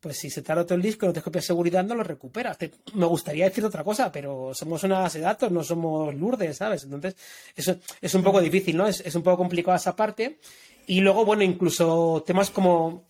[0.00, 1.94] Pues si se te ha roto el disco y no tienes copia de seguridad, no
[1.94, 2.58] lo recuperas.
[2.94, 6.82] me gustaría decir otra cosa, pero somos una base de datos, no somos Lourdes, ¿sabes?
[6.82, 7.14] Entonces,
[7.54, 8.88] eso es un poco difícil, ¿no?
[8.88, 10.40] Es, es un poco complicado esa parte.
[10.88, 13.04] Y luego, bueno, incluso temas como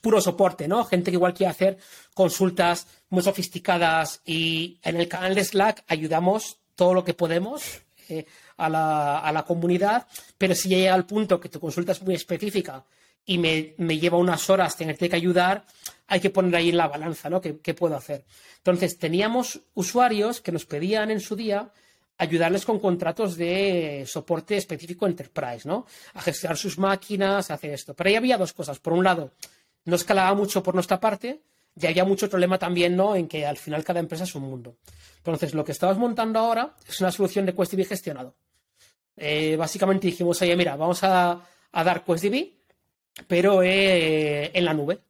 [0.00, 0.86] puro soporte, ¿no?
[0.86, 1.76] Gente que igual quiere hacer
[2.14, 8.26] consultas muy sofisticadas y en el canal de Slack ayudamos todo lo que podemos eh,
[8.56, 10.06] a, la, comunidad,
[10.38, 12.84] pero si ya llega al punto que tu consulta es muy específica
[13.24, 15.64] y me, lleva unas horas tenerte que ayudar,
[16.06, 17.40] hay que poner ahí en la balanza, ¿no?
[17.40, 18.24] ¿Qué, ¿Qué, puedo hacer?
[18.58, 21.70] Entonces, teníamos usuarios que nos pedían en su día
[22.18, 25.86] ayudarles con contratos de soporte específico enterprise, ¿no?
[26.14, 27.94] A gestionar sus máquinas, a hacer esto.
[27.94, 28.78] Pero ahí había dos cosas.
[28.78, 29.32] Por un lado,
[29.84, 31.40] no escalaba mucho por nuestra parte
[31.76, 33.16] y había mucho problema también, ¿no?
[33.16, 34.76] En que al final cada empresa es un mundo.
[35.18, 38.34] Entonces, lo que estamos montando ahora es una solución de QuestDB gestionado.
[39.16, 41.40] Eh, básicamente dijimos, oye, mira, vamos a,
[41.72, 42.52] dar QuestDB,
[43.26, 45.00] pero eh, en la nube.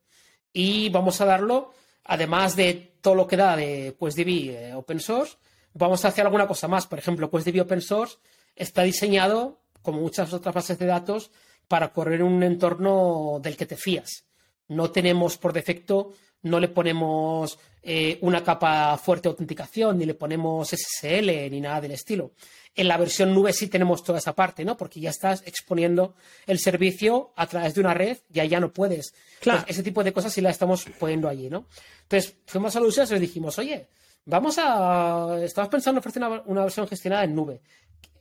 [0.53, 1.75] Y vamos a darlo,
[2.05, 5.37] además de todo lo que da de QuestDB eh, open source,
[5.75, 6.87] vamos a hacer alguna cosa más.
[6.87, 8.17] Por ejemplo, QuestDB open source
[8.57, 11.31] está diseñado, como muchas otras bases de datos,
[11.69, 14.25] para correr un entorno del que te fías.
[14.69, 16.13] No tenemos por defecto,
[16.45, 21.81] no le ponemos eh, una capa fuerte de autenticación, ni le ponemos SSL, ni nada
[21.81, 22.33] del estilo.
[22.75, 24.77] En la versión nube sí tenemos toda esa parte, ¿no?
[24.77, 26.15] Porque ya estás exponiendo
[26.47, 29.15] el servicio a través de una red y ahí ya no puedes.
[29.41, 29.61] Claro.
[29.61, 31.67] Pues ese tipo de cosas sí las estamos poniendo allí, ¿no?
[32.03, 33.89] Entonces, fuimos a los usuarios y les dijimos, oye,
[34.25, 35.39] vamos a.
[35.43, 37.61] Estamos pensando en ofrecer una versión gestionada en nube.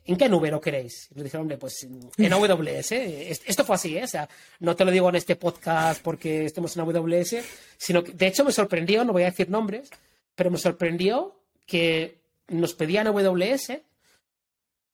[0.06, 1.08] ¿En qué nube lo queréis?
[1.12, 1.88] Y me dijeron, hombre, pues
[2.18, 2.92] en AWS.
[2.92, 4.04] Esto fue así, ¿eh?
[4.04, 4.28] O sea,
[4.60, 7.36] no te lo digo en este podcast porque estemos en AWS,
[7.78, 9.90] sino que, de hecho, me sorprendió, no voy a decir nombres,
[10.36, 13.80] pero me sorprendió que nos pedían AWS.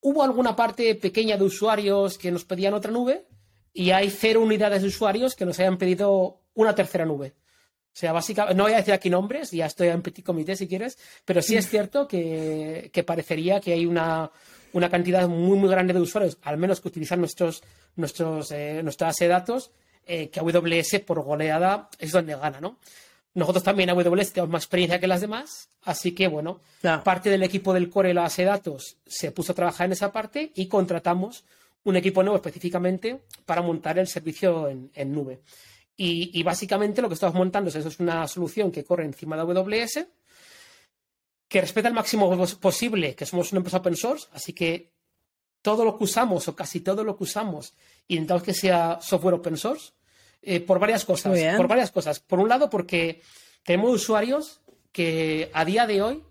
[0.01, 3.25] Hubo alguna parte pequeña de usuarios que nos pedían otra nube
[3.73, 7.33] y hay cero unidades de usuarios que nos hayan pedido una tercera nube.
[7.91, 10.67] O sea, básicamente, no voy a decir aquí nombres, ya estoy en petit comité si
[10.67, 14.31] quieres, pero sí es cierto que parecería que hay una,
[14.73, 17.63] una cantidad muy, muy grande de usuarios, al menos que utilizan nuestros,
[17.95, 19.71] nuestros, eh, nuestra base de datos,
[20.05, 22.79] eh, que AWS por goleada es donde gana, ¿no?
[23.33, 26.61] Nosotros también AWS tenemos más experiencia que las demás, así que bueno,
[27.03, 29.91] parte del equipo del core de la base de datos se puso a trabajar en
[29.91, 31.45] esa parte y contratamos
[31.83, 35.41] un equipo nuevo específicamente para montar el servicio en, nube.
[35.95, 39.41] Y, básicamente lo que estamos montando es, eso es una solución que corre encima de
[39.41, 40.07] AWS,
[41.49, 44.91] que respeta el máximo posible, que somos una empresa open source, así que
[45.61, 47.73] todo lo que usamos o casi todo lo que usamos
[48.07, 49.91] intentamos que sea software open source
[50.41, 51.37] eh, por varias cosas.
[51.57, 52.19] Por varias cosas.
[52.19, 53.21] Por un lado, porque
[53.63, 56.23] tenemos usuarios que a día de hoy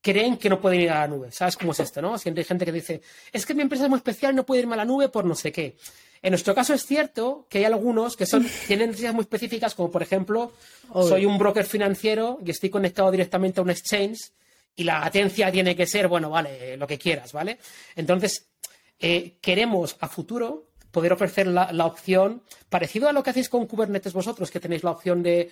[0.00, 1.32] creen que no pueden ir a la nube.
[1.32, 2.18] ¿Sabes cómo es esto, no?
[2.18, 4.74] Siempre hay gente que dice, es que mi empresa es muy especial no puede irme
[4.74, 5.76] a la nube por no sé qué.
[6.22, 9.90] En nuestro caso es cierto que hay algunos que son, tienen necesidades muy específicas, como
[9.90, 10.52] por ejemplo,
[10.92, 14.32] soy un broker financiero y estoy conectado directamente a un exchange
[14.76, 17.58] y la latencia tiene que ser, bueno, vale, lo que quieras, ¿vale?
[17.96, 18.50] Entonces,
[18.98, 24.14] eh, queremos a futuro poder ofrecer la, opción, parecido a lo que hacéis con Kubernetes
[24.14, 25.50] vosotros, que tenéis la opción de,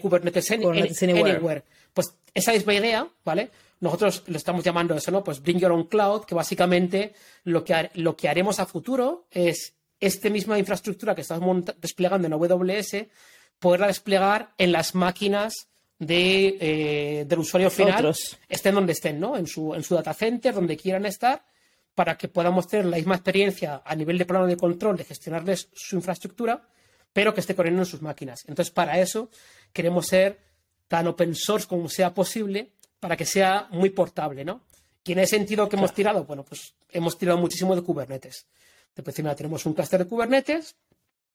[0.00, 1.64] Kubernetes, anywhere.
[1.92, 3.50] Pues esa es la idea, ¿vale?
[3.80, 5.22] Nosotros lo estamos llamando eso, ¿no?
[5.22, 7.12] Pues Bring Your Own Cloud, que básicamente
[7.44, 12.32] lo que, lo que haremos a futuro es esta misma infraestructura que estamos desplegando en
[12.32, 13.06] AWS,
[13.58, 15.69] poderla desplegar en las máquinas
[16.00, 18.12] de, eh, del usuario final,
[18.48, 19.36] estén donde estén, ¿no?
[19.36, 21.44] En su, en su data center, donde quieran estar,
[21.94, 25.68] para que podamos tener la misma experiencia a nivel de plano de control, de gestionarles
[25.74, 26.66] su infraestructura,
[27.12, 28.44] pero que esté corriendo en sus máquinas.
[28.46, 29.28] Entonces, para eso
[29.74, 30.38] queremos ser
[30.88, 34.62] tan open source como sea posible para que sea muy portable, ¿no?
[35.04, 38.46] Y en ese sentido que hemos tirado, bueno, pues hemos tirado muchísimo de Kubernetes.
[38.96, 40.76] De encima tenemos un cluster de Kubernetes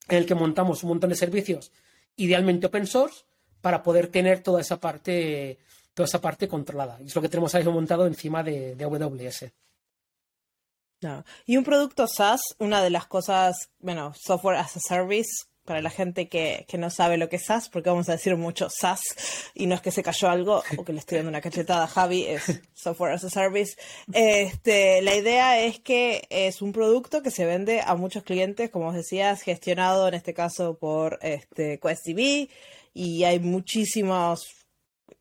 [0.07, 1.71] en el que montamos un montón de servicios,
[2.15, 3.25] idealmente open source,
[3.65, 5.57] para poder tener toda esa parte,
[5.95, 6.99] toda esa parte controlada.
[7.01, 9.51] Y es lo que tenemos ahí montado encima de, AWS.
[11.47, 15.89] Y un producto SaaS, una de las cosas, bueno, software as a service, para la
[15.89, 19.01] gente que, que, no sabe lo que es SaaS, porque vamos a decir mucho SaaS
[19.55, 21.87] y no es que se cayó algo o que le estoy dando una cachetada a
[21.87, 23.77] Javi, es Software as a Service.
[24.13, 28.89] Este, la idea es que es un producto que se vende a muchos clientes, como
[28.89, 32.47] os decías, gestionado en este caso por este, QuestDB
[32.95, 34.47] y hay muchísimos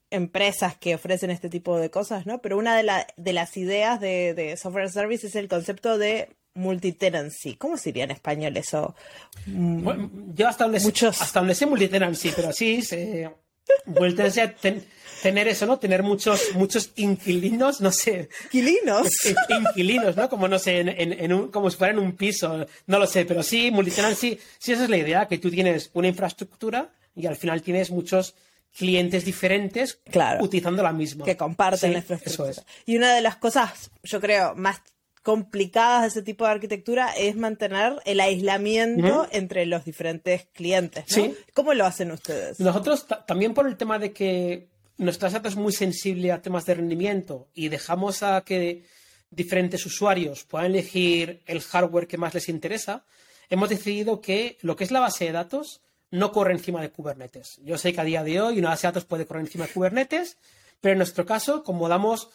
[0.09, 2.41] empresas que ofrecen este tipo de cosas, ¿no?
[2.41, 7.57] Pero una de, de las ideas de, software service es el concepto de multitenancy.
[7.57, 8.95] ¿Cómo sería en español eso?
[9.47, 11.21] Mm, yo hasta donde, Muchos...
[11.21, 13.29] hasta donde sé multitenancy, pero sí, se,
[15.21, 15.79] tener eso, ¿no?
[15.81, 18.29] Tener muchos, muchos inquilinos, no sé.
[18.45, 19.09] ¿Inquilinos?
[19.49, 20.29] Inquilinos, ¿no?
[20.29, 23.43] Como, no sé, en, un, como si fuera en un piso, no lo sé, pero
[23.43, 27.63] sí, multitenancy, sí, esa es la idea, que tú tienes una infraestructura y al final
[27.63, 28.35] tienes muchos
[28.77, 30.01] clientes diferentes
[30.41, 31.25] utilizando la misma.
[31.25, 32.53] Que comparten la infraestructura.
[32.87, 34.83] Y una de las cosas, yo creo, más
[35.23, 41.05] complicadas de ese tipo de arquitectura es mantener el aislamiento entre los diferentes clientes.
[41.55, 42.61] ¿Cómo lo hacen ustedes?
[42.61, 46.75] Nosotros también por el tema de que nuestra data es muy sensible a temas de
[46.75, 48.85] rendimiento y dejamos a que
[49.31, 53.05] diferentes usuarios puedan elegir el hardware que más les interesa,
[53.49, 55.81] hemos decidido que lo que es la base de datos
[56.15, 57.59] no corre encima de Kubernetes.
[57.65, 59.73] Yo sé que a día de hoy una base de datos puede correr encima de
[59.73, 60.37] Kubernetes,
[60.81, 62.29] pero en nuestro caso, como damos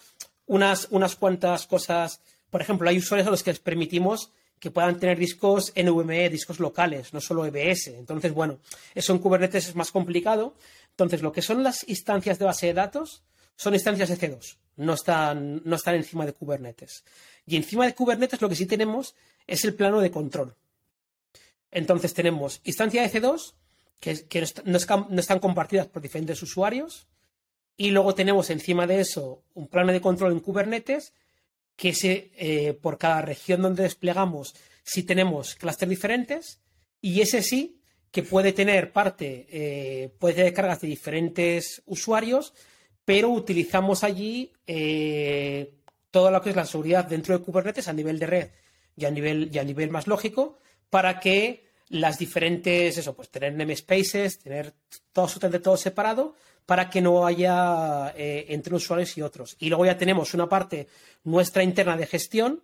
[0.47, 4.99] unas, unas cuantas cosas, por ejemplo, hay usuarios a los que les permitimos que puedan
[4.99, 7.87] tener discos NVMe, discos locales, no solo EBS.
[7.87, 8.59] Entonces, bueno,
[8.93, 10.55] eso en Kubernetes es más complicado.
[10.89, 13.23] Entonces, lo que son las instancias de base de datos
[13.55, 17.05] son instancias EC2, no están, no están encima de Kubernetes.
[17.45, 19.15] Y encima de Kubernetes lo que sí tenemos
[19.47, 20.53] es el plano de control.
[21.71, 23.53] Entonces tenemos instancia EC2
[23.99, 27.07] que, no, están compartidas por diferentes usuarios.
[27.77, 31.13] Y luego tenemos encima de eso un plano de control en Kubernetes
[31.75, 36.59] que se, eh, por cada región donde desplegamos, si tenemos clústeres diferentes,
[36.99, 37.79] y ese sí
[38.11, 42.53] que puede tener parte, eh, puede tener cargas de diferentes usuarios,
[43.05, 45.73] pero utilizamos allí eh,
[46.11, 48.49] todo lo que es la seguridad dentro de Kubernetes a nivel de red
[48.97, 50.59] y a nivel, y a nivel más lógico
[50.89, 54.73] para que las diferentes, eso, pues tener namespaces, tener
[55.11, 59.55] todo absolutamente todo separado para que no haya eh, entre usuarios y otros.
[59.59, 60.87] Y luego ya tenemos una parte
[61.23, 62.63] nuestra interna de gestión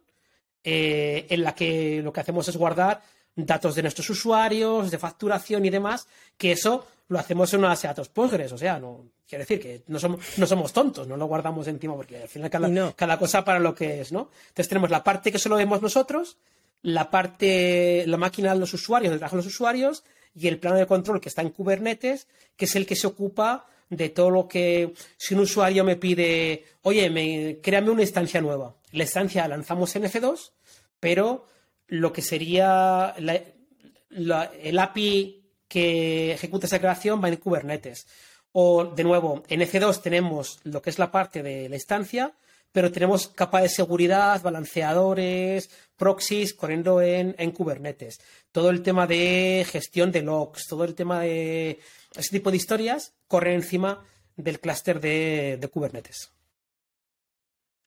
[0.63, 3.01] eh, en la que lo que hacemos es guardar
[3.35, 6.07] datos de nuestros usuarios, de facturación y demás,
[6.37, 9.59] que eso lo hacemos en una base de datos Postgres, o sea, no quiere decir
[9.59, 13.19] que no somos, no somos tontos, no lo guardamos encima porque al final cada, cada
[13.19, 14.29] cosa para lo que es, ¿no?
[14.47, 16.37] Entonces tenemos la parte que solo vemos nosotros,
[16.85, 20.03] la parte, la máquina de los usuarios, trabajo de los usuarios
[20.35, 23.65] y el plano de control que está en Kubernetes, que es el que se ocupa
[23.89, 28.75] de todo lo que, si un usuario me pide, oye, me, créame una instancia nueva.
[28.91, 30.51] La instancia la lanzamos en F2,
[30.99, 31.47] pero
[31.87, 38.05] lo que sería el API que ejecuta esa creación va en Kubernetes.
[38.51, 42.35] O, de nuevo, en F2 tenemos lo que es la parte de la instancia,
[42.75, 48.19] pero tenemos capa de seguridad, balanceadores, proxies corriendo en, Kubernetes.
[48.51, 51.79] Todo el tema de gestión de logs, todo el tema de
[52.17, 54.03] ese tipo de historias corre encima
[54.35, 56.33] del clúster de, Kubernetes.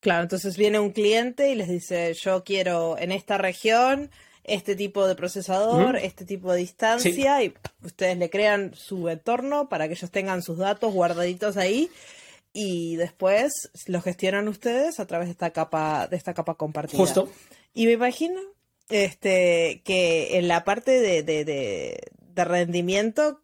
[0.00, 4.10] Claro, entonces viene un cliente y les dice, yo quiero en esta región
[4.42, 9.86] este tipo de procesador, este tipo de distancia, y ustedes le crean su entorno para
[9.86, 11.90] que ellos tengan sus datos guardaditos ahí
[12.52, 16.98] y después lo gestionan ustedes a través de esta capa, de esta capa compartida.
[16.98, 17.30] Justo.
[17.74, 18.40] Y me imagino
[18.88, 23.40] este, que en la parte de, de, de rendimiento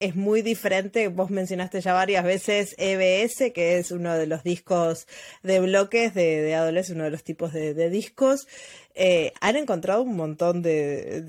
[0.00, 1.08] es muy diferente.
[1.08, 5.06] Vos mencionaste ya varias veces EBS, que es uno de los discos
[5.42, 8.46] de bloques de, de Adoles, uno de los tipos de, de discos.
[8.98, 11.20] Eh, han encontrado un montón de,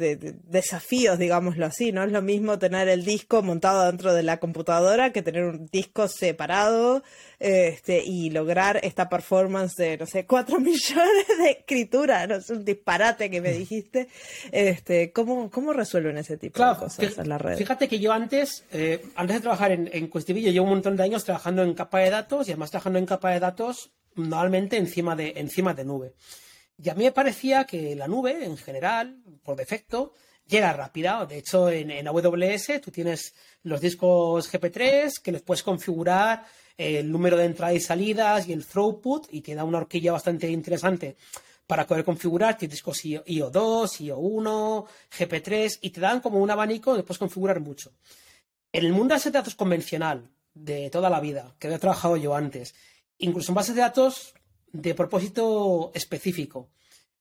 [0.45, 2.01] desafíos, digámoslo así, ¿no?
[2.05, 6.07] Es lo mismo tener el disco montado dentro de la computadora que tener un disco
[6.07, 7.03] separado
[7.39, 12.35] este, y lograr esta performance de, no sé, cuatro millones de escritura, ¿no?
[12.35, 14.07] Es un disparate que me dijiste.
[14.53, 17.57] Este, ¿cómo, ¿Cómo resuelven ese tipo de cosas en la red?
[17.57, 21.03] Fíjate que yo antes, eh, antes de trabajar en, en yo llevo un montón de
[21.03, 25.17] años trabajando en capa de datos y además trabajando en capa de datos normalmente encima
[25.17, 26.13] de, encima de nube.
[26.81, 30.13] Y a mí me parecía que la nube, en general, por defecto,
[30.47, 31.25] llega rápida.
[31.25, 36.45] De hecho, en, AWS tú tienes los discos GP3 que les puedes configurar
[36.77, 40.49] el número de entradas y salidas y el throughput y te da una horquilla bastante
[40.49, 41.17] interesante
[41.65, 44.85] para poder configurar tus discos IO2, IO1,
[45.17, 47.91] GP3 y te dan como un abanico que puedes configurar mucho.
[48.71, 52.15] En el mundo de bases de datos convencional de toda la vida, que había trabajado
[52.15, 52.75] yo antes,
[53.17, 54.33] incluso en bases de datos
[54.81, 56.69] de propósito específico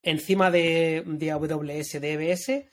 [0.03, 1.03] encima de,
[1.33, 2.65] AWS, DBS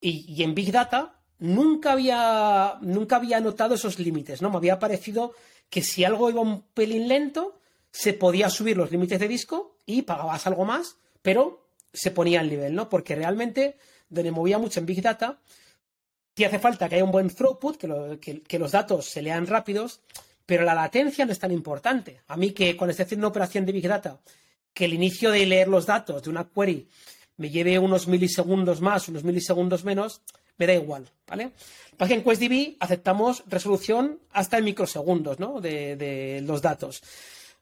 [0.00, 4.50] y, en Big Data nunca había, nunca había notado esos límites, ¿no?
[4.50, 5.34] Me había parecido
[5.68, 7.58] que si algo iba un pelín lento,
[7.90, 12.48] se podía subir los límites de disco y pagabas algo más, pero se ponía el
[12.48, 12.88] nivel, ¿no?
[12.88, 13.76] Porque realmente,
[14.08, 15.40] donde movía mucho en Big Data,
[16.34, 20.00] te hace falta que haya un buen throughput, que los datos se lean rápidos,
[20.50, 22.22] pero la latencia no es tan importante.
[22.26, 24.18] A mí que cuando estoy haciendo una operación de Big Data,
[24.74, 26.88] que el inicio de leer los datos de una query
[27.36, 30.22] me lleve unos milisegundos más, unos milisegundos menos,
[30.58, 31.52] me da igual, ¿vale?
[31.96, 35.60] Para en QuestDB aceptamos resolución hasta en microsegundos, ¿no?
[35.60, 37.00] De, los datos.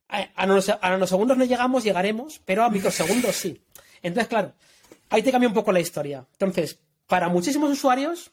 [0.08, 3.60] A, nanosegundos no llegamos, llegaremos, pero a microsegundos sí.
[4.00, 4.54] Entonces, claro,
[5.10, 6.24] ahí te cambia un poco la historia.
[6.32, 8.30] Entonces, para muchísimos usuarios,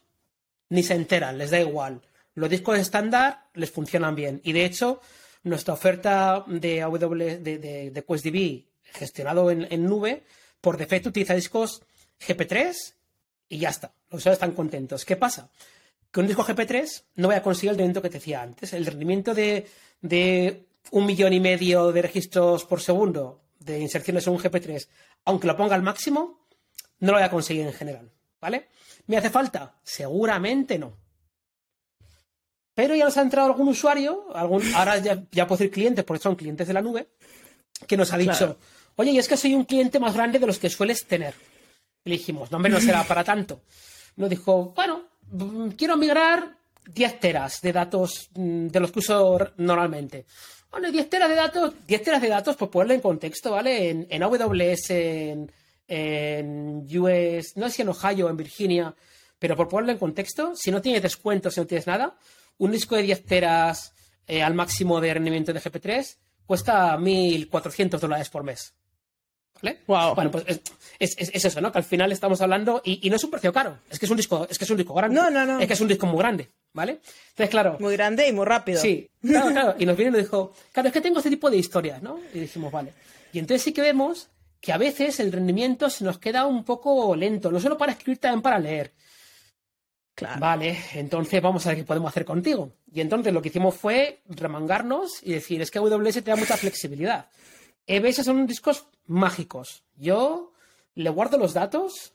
[0.70, 1.99] ni se enteran, les da igual
[2.36, 4.41] los discos estándar les funcionan bien.
[4.43, 5.01] Y de hecho,
[5.43, 10.23] nuestra oferta de AWS, de, de, QuestDB gestionado en, nube,
[10.61, 11.81] por defecto utiliza discos
[12.19, 12.93] GP3
[13.49, 13.93] y ya está.
[14.09, 15.05] Los usuarios están contentos.
[15.05, 15.49] ¿Qué pasa?
[16.11, 18.73] Que un disco GP3 no voy a conseguir el rendimiento que te decía antes.
[18.73, 19.67] El rendimiento de,
[20.01, 24.88] de un millón y medio de registros por segundo de inserciones en un GP3,
[25.25, 26.47] aunque lo ponga al máximo,
[26.99, 28.11] no lo voy a conseguir en general.
[28.39, 28.69] ¿Vale?
[29.07, 29.79] ¿Me hace falta?
[29.83, 31.05] Seguramente no.
[32.76, 36.21] Pero ya nos ha entrado algún usuario, algún, ahora ya, ya puedo decir clientes porque
[36.21, 37.07] son clientes de la nube,
[37.88, 38.57] que nos ha dicho,
[38.97, 41.34] oye, y es que soy un cliente más grande de los que sueles tener.
[42.03, 43.61] Y le dijimos, no, hombre, no será para tanto.
[44.17, 49.38] Nos dijo, bueno, mm, quiero migrar 10 teras de datos mm, de los que uso
[49.57, 50.26] normalmente.
[50.69, 53.89] Bueno, 10 teras de datos, 10 teras de datos, pues ponerlo en contexto, ¿vale?
[53.89, 55.51] En, en AWS, en,
[55.88, 58.93] en US, no sé si en Ohio, en Virginia,
[59.39, 62.17] pero por ponerlo en contexto, si no tienes descuentos, si no tienes nada,
[62.58, 63.93] un disco de 10 teras
[64.28, 68.74] eh, al máximo de rendimiento de GP3 cuesta 1.400 dólares por mes.
[69.62, 69.80] ¿Vale?
[69.88, 70.16] Wow.
[70.16, 70.43] Bueno, pues
[70.99, 71.72] es, eso, ¿no?
[71.72, 74.18] Que al final estamos hablando, y, no es un precio caro, es que es un
[74.18, 75.16] disco, es que es un disco grande.
[75.16, 75.60] No, no, no.
[75.60, 76.99] Es que es un disco muy grande, ¿vale?
[77.30, 77.78] Entonces, claro.
[77.80, 78.82] Muy grande y muy rápido.
[78.82, 79.76] Sí, claro, claro.
[79.80, 82.20] Y nos viene y nos dijo, claro, es que tengo este tipo de historias, ¿no?
[82.34, 82.93] Y dijimos, vale.
[83.32, 84.30] Y entonces sí que vemos
[84.60, 88.20] que a veces el rendimiento se nos queda un poco lento, no solo para escribir,
[88.20, 88.93] también para leer.
[90.39, 92.72] Vale, entonces vamos a ver qué podemos hacer contigo.
[92.91, 96.55] Y entonces lo que hicimos fue remangarnos y decir, es que AWS te da mucha
[96.55, 97.28] flexibilidad.
[97.86, 99.84] EBS son discos mágicos.
[99.97, 100.53] Yo
[100.95, 102.13] le guardo los datos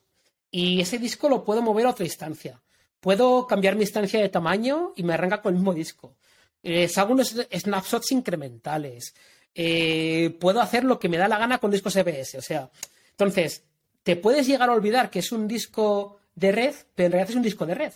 [0.50, 2.60] y ese disco lo puedo mover a otra instancia.
[3.00, 6.16] Puedo cambiar mi instancia de tamaño y me arranca con el mismo disco.
[6.62, 9.14] Eh, hago unos snapshots incrementales.
[9.54, 12.36] Eh, puedo hacer lo que me da la gana con discos EBS.
[12.36, 12.70] O sea,
[13.10, 13.64] entonces,
[14.02, 17.36] te puedes llegar a olvidar que es un disco de red, pero en realidad es
[17.36, 17.92] un disco de red.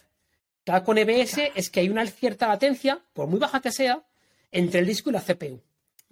[0.65, 4.05] Cada con EBS es que hay una cierta latencia, por muy baja que sea,
[4.53, 5.61] entre el disco y la CPU.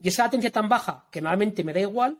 [0.02, 2.18] Y esa latencia tan baja, que normalmente me da igual,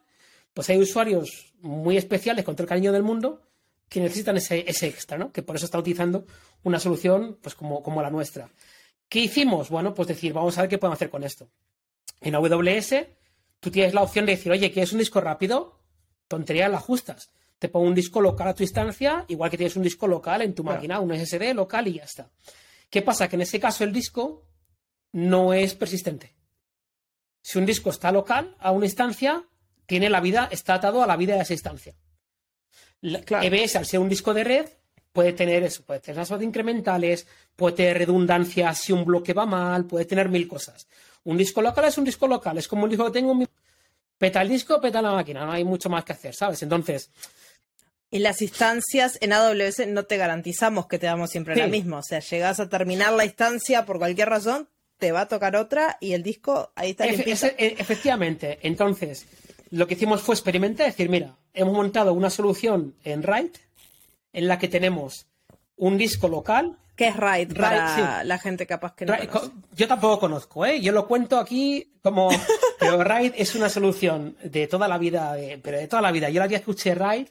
[0.53, 3.43] pues hay usuarios muy especiales con todo el cariño del mundo
[3.89, 5.33] que necesitan ese, extra, ¿no?
[5.33, 6.27] Que por eso está utilizando
[6.63, 8.51] una solución pues como, como la nuestra.
[9.09, 9.71] ¿Qué hicimos?
[9.71, 11.49] Bueno, pues decir, vamos a ver qué podemos hacer con esto.
[12.21, 12.95] En AWS,
[13.61, 15.79] tú tienes la opción de decir, oye, ¿quieres un disco rápido?
[16.29, 17.31] Tontería, la ajustas
[17.63, 20.53] te pongo un disco local a tu instancia, igual que tienes un disco local en
[20.53, 22.29] tu máquina, un SSD local y ya está.
[22.91, 23.29] ¿Qué pasa?
[23.29, 24.45] Que en ese caso el disco
[25.13, 26.35] no es persistente.
[27.41, 29.45] Si un disco está local a una instancia,
[29.87, 31.95] tiene la vida, está atado a la vida de esa instancia.
[33.25, 33.45] Claro.
[33.47, 34.67] EBS, al ser un disco de red,
[35.13, 39.85] puede tener eso, puede tener las incrementales, puede tener redundancia si un bloque va mal,
[39.87, 40.89] puede tener mil cosas.
[41.23, 43.47] Un disco local es un disco local, es como un disco que tengo, mi-
[44.19, 46.61] peta el disco, peta la máquina, no hay mucho más que hacer, ¿sabes?
[46.63, 47.11] Entonces,
[48.13, 51.71] Y las instancias en AWS no te garantizamos que te damos siempre la Sí.
[51.71, 51.99] misma.
[51.99, 55.97] O sea, llegas a terminar la instancia por cualquier razón, te va a tocar otra
[55.99, 57.31] y el disco ahí está Efe- limpito.
[57.33, 59.27] ese- e- efectivamente, entonces,
[59.71, 63.51] lo que hicimos fue experimentar, decir, mira, hemos montado una solución en RAID
[64.35, 65.27] en la que tenemos
[65.77, 66.77] un disco local.
[66.95, 69.51] ¿Qué es RAID RAID, para la gente capaz que no RAID- conoce?
[69.51, 70.81] co- yo tampoco conozco, ¿eh?
[70.83, 72.29] Yo lo cuento aquí como...
[72.79, 76.29] Pero RAID es una solución de toda la vida, pero de toda la vida.
[76.29, 77.29] Yo la día escuché RAID,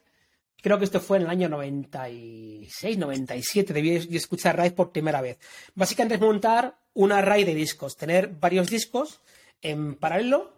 [0.62, 5.38] creo que esto fue en el año 96, 97, debí escuchar RAID por primera vez.
[5.76, 9.22] Básicamente es montar una RAID de discos, tener varios discos
[9.62, 10.54] en paralelo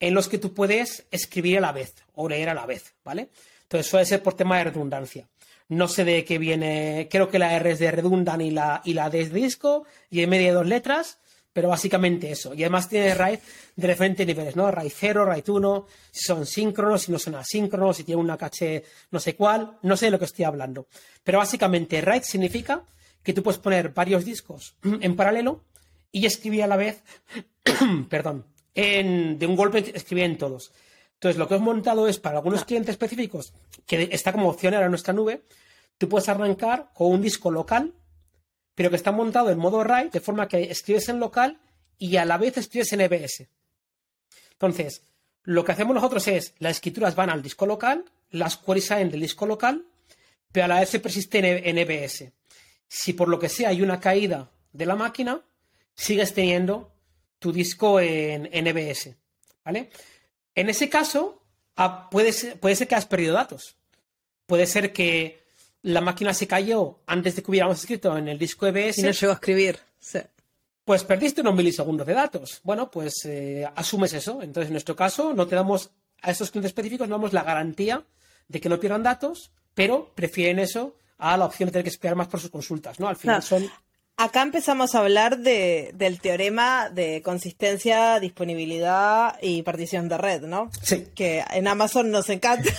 [0.00, 3.28] en los que tú puedes escribir a la vez o leer a la vez, ¿vale?
[3.62, 5.26] Entonces suele ser por tema de redundancia.
[5.68, 8.94] No sé de qué viene, creo que la R es de redundan y la, y
[8.94, 11.18] la D es de disco, y en medio de dos letras,
[11.56, 12.52] pero básicamente eso.
[12.52, 13.38] Y además tiene RAID
[13.76, 14.70] de diferentes niveles, ¿no?
[14.70, 18.84] RAID 0, RAID 1, si son síncronos, si no son asíncronos, si tiene una caché
[19.10, 20.86] no sé cuál, no sé de lo que estoy hablando.
[21.24, 22.82] Pero básicamente RAID significa
[23.22, 25.64] que tú puedes poner varios discos en paralelo
[26.12, 27.02] y escribir a la vez,
[28.10, 28.44] perdón,
[28.74, 30.72] en, de un golpe escribir en todos.
[31.14, 33.54] Entonces, lo que hemos montado es para algunos clientes específicos,
[33.86, 35.44] que está como opción en nuestra nube,
[35.96, 37.94] tú puedes arrancar con un disco local,
[38.76, 41.58] pero que está montado en modo RAID, de forma que escribes en local
[41.98, 43.48] y a la vez escribes en EBS.
[44.52, 45.02] Entonces,
[45.42, 49.20] lo que hacemos nosotros es, las escrituras van al disco local, las queries salen del
[49.20, 49.86] disco local,
[50.52, 52.32] pero a la vez se persiste en, E- EBS.
[52.86, 55.40] Si por lo que sea hay una caída de la máquina,
[55.94, 56.92] sigues teniendo
[57.38, 59.16] tu disco en, EBS.
[59.64, 59.90] ¿Vale?
[60.54, 61.42] En ese caso,
[61.76, 63.76] ah, puede puede ser que has perdido datos.
[64.46, 65.45] Puede ser que
[65.86, 68.98] la máquina se cayó antes de que hubiéramos escrito en el disco EBS.
[68.98, 69.78] Y no llegó a escribir.
[70.00, 70.18] Sí.
[70.84, 72.60] Pues perdiste unos milisegundos de datos.
[72.64, 74.42] Bueno, pues eh, asumes eso.
[74.42, 75.90] Entonces, en nuestro caso, no te damos
[76.22, 78.04] a estos clientes específicos, no damos la garantía
[78.48, 82.16] de que no pierdan datos, pero prefieren eso a la opción de tener que esperar
[82.16, 83.06] más por sus consultas, ¿no?
[83.06, 83.70] Al final son.
[84.16, 90.70] Acá empezamos a hablar de, del teorema de consistencia, disponibilidad y partición de red, ¿no?
[90.82, 91.06] Sí.
[91.14, 92.70] Que en Amazon nos encanta.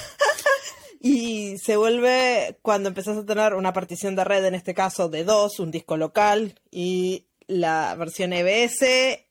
[1.09, 5.23] Y se vuelve cuando empezás a tener una partición de red, en este caso de
[5.23, 8.81] dos, un disco local y la versión EBS,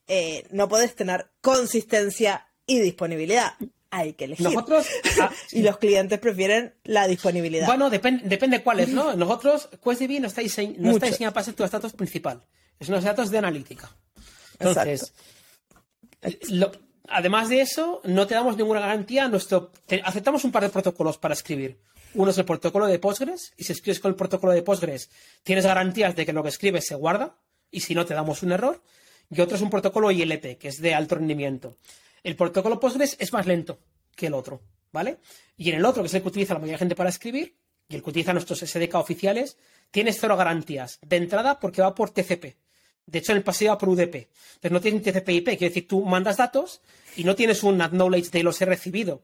[0.09, 3.53] eh, no podés tener consistencia y disponibilidad.
[3.91, 4.45] Hay que elegir.
[4.47, 4.87] Nosotros.
[5.21, 7.67] ah, Y los clientes prefieren la disponibilidad.
[7.67, 9.15] Bueno, depen- depende cuáles, ¿no?
[9.15, 12.43] Nosotros, QuestDB no está, dise- no está diseñado para ser tu datos principal.
[12.81, 13.91] Es unos datos de analítica.
[14.59, 15.13] Entonces,
[16.49, 16.73] lo-
[17.09, 19.29] además de eso, no te damos ninguna garantía.
[19.29, 19.73] Nuestro,
[20.05, 21.79] aceptamos un par de protocolos para escribir.
[22.15, 25.11] Uno es el protocolo de Postgres, y si escribes con el protocolo de Postgres,
[25.43, 27.37] tienes garantías de que lo que escribes se guarda,
[27.71, 28.83] y si no, te damos un error.
[29.31, 31.77] Y otro es un protocolo ILP, que es de alto rendimiento.
[32.23, 33.81] El protocolo Postgres es más lento
[34.15, 35.19] que el otro, ¿vale?
[35.57, 37.57] Y en el otro, que es el que utiliza la mayoría de gente para escribir,
[37.89, 39.59] y el que utiliza nuestros SDK oficiales,
[39.91, 40.99] tienes cero garantías.
[41.03, 42.57] De entrada, porque va por TCP.
[43.07, 44.29] De hecho, en el paseo va por UDP.
[44.57, 46.81] Entonces no tienes TCP/IP, quiere decir, tú mandas datos
[47.17, 49.23] y no tienes un acknowledge de los he recibido.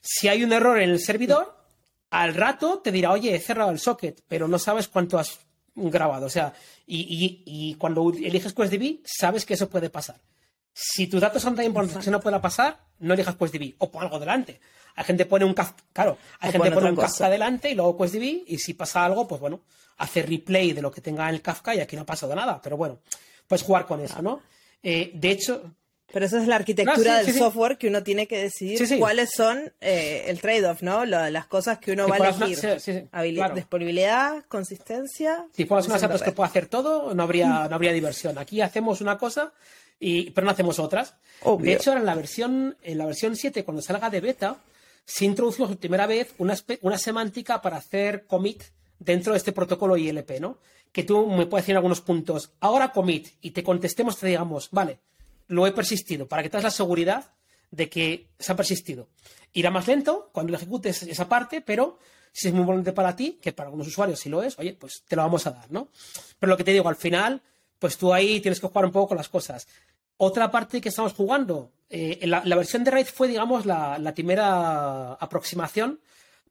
[0.00, 1.56] Si hay un error en el servidor,
[2.10, 5.38] al rato te dirá, oye, he cerrado el socket, pero no sabes cuánto has
[5.74, 6.26] grabado.
[6.26, 6.54] O sea,
[6.86, 10.20] y cuando eliges QuestDB, sabes que eso puede pasar.
[10.80, 14.02] Si tus datos son tan importantes que no pueda pasar, no elijas QuestDB o pon
[14.04, 14.60] algo delante.
[14.94, 17.08] Hay gente que pone un Kafka, claro, hay O gente pone un cosa.
[17.08, 19.60] Kafka delante y luego QuestDB y si pasa algo, pues bueno,
[19.96, 22.60] hace replay de lo que tenga en el Kafka y aquí no ha pasado nada.
[22.62, 23.00] Pero bueno,
[23.48, 24.40] puedes jugar con eso, ¿no?
[24.82, 25.74] Eh, de hecho,
[26.12, 27.38] Pero esa es la arquitectura No, sí, del sí, sí.
[27.38, 31.04] software que uno tiene que decidir cuáles son eh, el trade-off, ¿no?
[31.04, 32.56] La- las cosas que uno va a una- elegir.
[32.56, 33.54] sí, sí, sí, Habili- claro.
[33.56, 35.46] Disponibilidad, consistencia.
[35.52, 38.38] Si fueras una partición de datos que puede hacer todo, no habría, no habría diversión.
[38.38, 39.52] Aquí hacemos una cosa,
[40.00, 41.14] y, pero no hacemos otras.
[41.42, 41.66] Obvio.
[41.66, 44.58] De hecho, ahora en la versión, en la versión 7, cuando salga de beta,
[45.04, 48.62] se introducimos por primera vez una, una semántica para hacer commit
[48.98, 50.58] dentro de este protocolo ILP, ¿no?
[50.92, 54.68] Que tú me puedes decir en algunos puntos, ahora commit, y te contestemos, te digamos,
[54.70, 54.98] vale,
[55.48, 57.32] lo he persistido, para que tengas la seguridad
[57.70, 59.08] de que se ha persistido.
[59.52, 61.98] Irá más lento cuando lo ejecutes esa parte, pero
[62.32, 65.02] si es muy importante para ti, que para algunos usuarios sí lo es, oye, pues
[65.06, 65.88] te lo vamos a dar, ¿no?
[66.38, 67.42] Pero lo que te digo, al final,
[67.78, 69.66] pues tú ahí tienes que jugar un poco con las cosas.
[70.18, 74.12] Otra parte que estamos jugando, eh, la, la versión de RAID fue, digamos, la, la
[74.12, 76.00] primera aproximación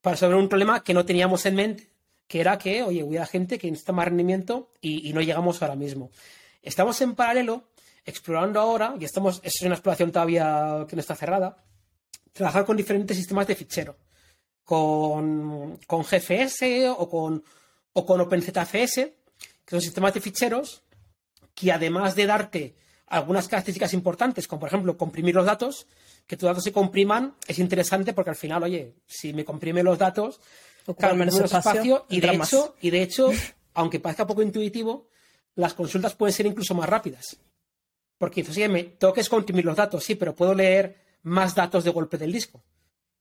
[0.02, 1.90] para resolver un problema que no teníamos en mente,
[2.28, 5.76] que era que, oye, hubiera gente que necesita más rendimiento y, y no llegamos ahora
[5.76, 6.12] mismo.
[6.62, 7.70] Estamos en paralelo
[8.06, 11.58] explorando ahora, y estamos, es una exploración todavía que no está cerrada,
[12.32, 13.98] trabajar con diferentes sistemas de fichero,
[14.64, 17.44] con, con GFS o con,
[17.94, 20.84] o con OpenZFS, que son sistemas de ficheros
[21.54, 22.76] que además de darte
[23.08, 25.88] algunas características importantes, como por ejemplo comprimir los datos,
[26.26, 29.98] que tus datos se compriman, es interesante porque al final, oye, si me comprime los
[29.98, 30.40] datos,
[30.86, 32.52] Ocupan menos espacio, y de más.
[32.54, 33.32] hecho, y de hecho,
[33.74, 35.08] aunque parezca poco intuitivo,
[35.56, 37.38] las consultas pueden ser incluso más rápidas.
[38.18, 41.84] Porque dices, oye, me tengo que descomprimir los datos, sí, pero puedo leer más datos
[41.84, 42.64] de golpe del disco.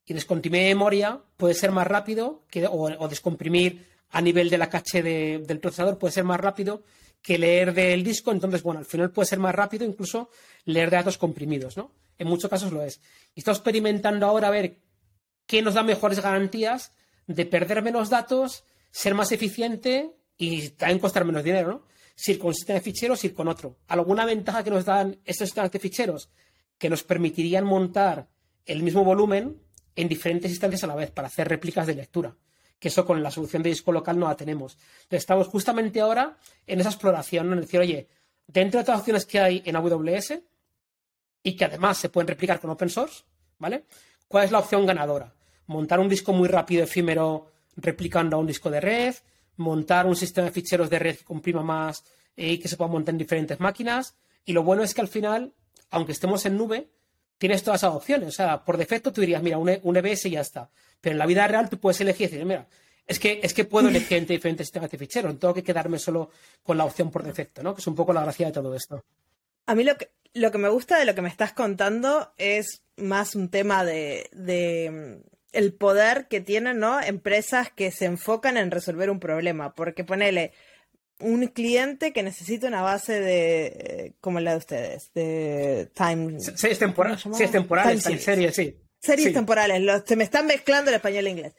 [0.05, 4.71] Y descomprimir memoria puede ser más rápido que, o, o descomprimir a nivel de la
[4.71, 6.83] caché de- del procesador puede ser más rápido
[7.27, 8.31] que leer del disco.
[8.31, 10.31] Entonces, bueno, al final puede ser más rápido incluso
[10.65, 11.91] leer de datos comprimidos, ¿no?
[12.19, 13.01] En muchos casos lo es.
[13.35, 14.79] Y estoy experimentando ahora a ver
[15.45, 16.93] qué nos da mejores garantías
[17.27, 18.63] de perder menos datos,
[18.93, 21.83] ser más eficiente y también costar menos dinero, ¿no?
[22.15, 23.77] Si ir con un sistema de ficheros, ir con otro.
[23.89, 26.31] ¿Alguna ventaja que nos dan estos sistemas de ficheros?
[26.79, 28.29] Que nos permitirían montar
[28.67, 29.61] el mismo volumen
[29.97, 32.37] en diferentes instancias a la vez para hacer réplicas de lectura.
[32.79, 34.75] Que eso con la solución de disco local no la tenemos.
[34.75, 38.09] Entonces, estamos justamente ahora en esa exploración, en decir, oye,
[38.47, 40.41] dentro de todas las opciones que hay en AWS
[41.43, 43.25] y que además se pueden replicar con open source,
[43.59, 43.85] ¿vale?
[44.29, 45.33] ¿Cuál es la opción ganadora?
[45.67, 49.15] Montar un disco muy rápido, efímero, replicando a un disco de red,
[49.57, 52.05] montar un sistema de ficheros de red que comprima más
[52.37, 54.17] eh, y que se pueda montar en diferentes máquinas.
[54.45, 55.55] Y lo bueno es que al final,
[55.91, 56.91] aunque estemos en nube,
[57.39, 58.29] tienes todas esas opciones.
[58.29, 60.71] O sea, por defecto tú dirías, mira, un, E- un EBS y ya está.
[61.01, 62.67] Pero en la vida real tú puedes elegir y decir, mira,
[63.07, 65.99] es que, es que puedo elegir entre diferentes sistemas de ficheros, no tengo que quedarme
[65.99, 66.31] solo
[66.63, 67.75] con la opción por defecto, ¿no?
[67.75, 69.05] Que es un poco la gracia de todo esto.
[69.67, 72.83] A mí lo que, lo que me gusta de lo que me estás contando es
[72.97, 77.01] más un tema de, de mm, el poder que tienen, ¿no?
[77.01, 79.75] Empresas que se enfocan en resolver un problema.
[79.75, 80.53] Porque ponele
[81.21, 86.79] un cliente que necesita una base de eh, como la de ustedes, de time Series
[86.79, 88.77] temporales, ¿Cómo se series temporales, Time time series, sí.
[89.01, 89.35] series Sí.
[89.35, 91.55] temporales, los- se me están mezclando el español e inglés.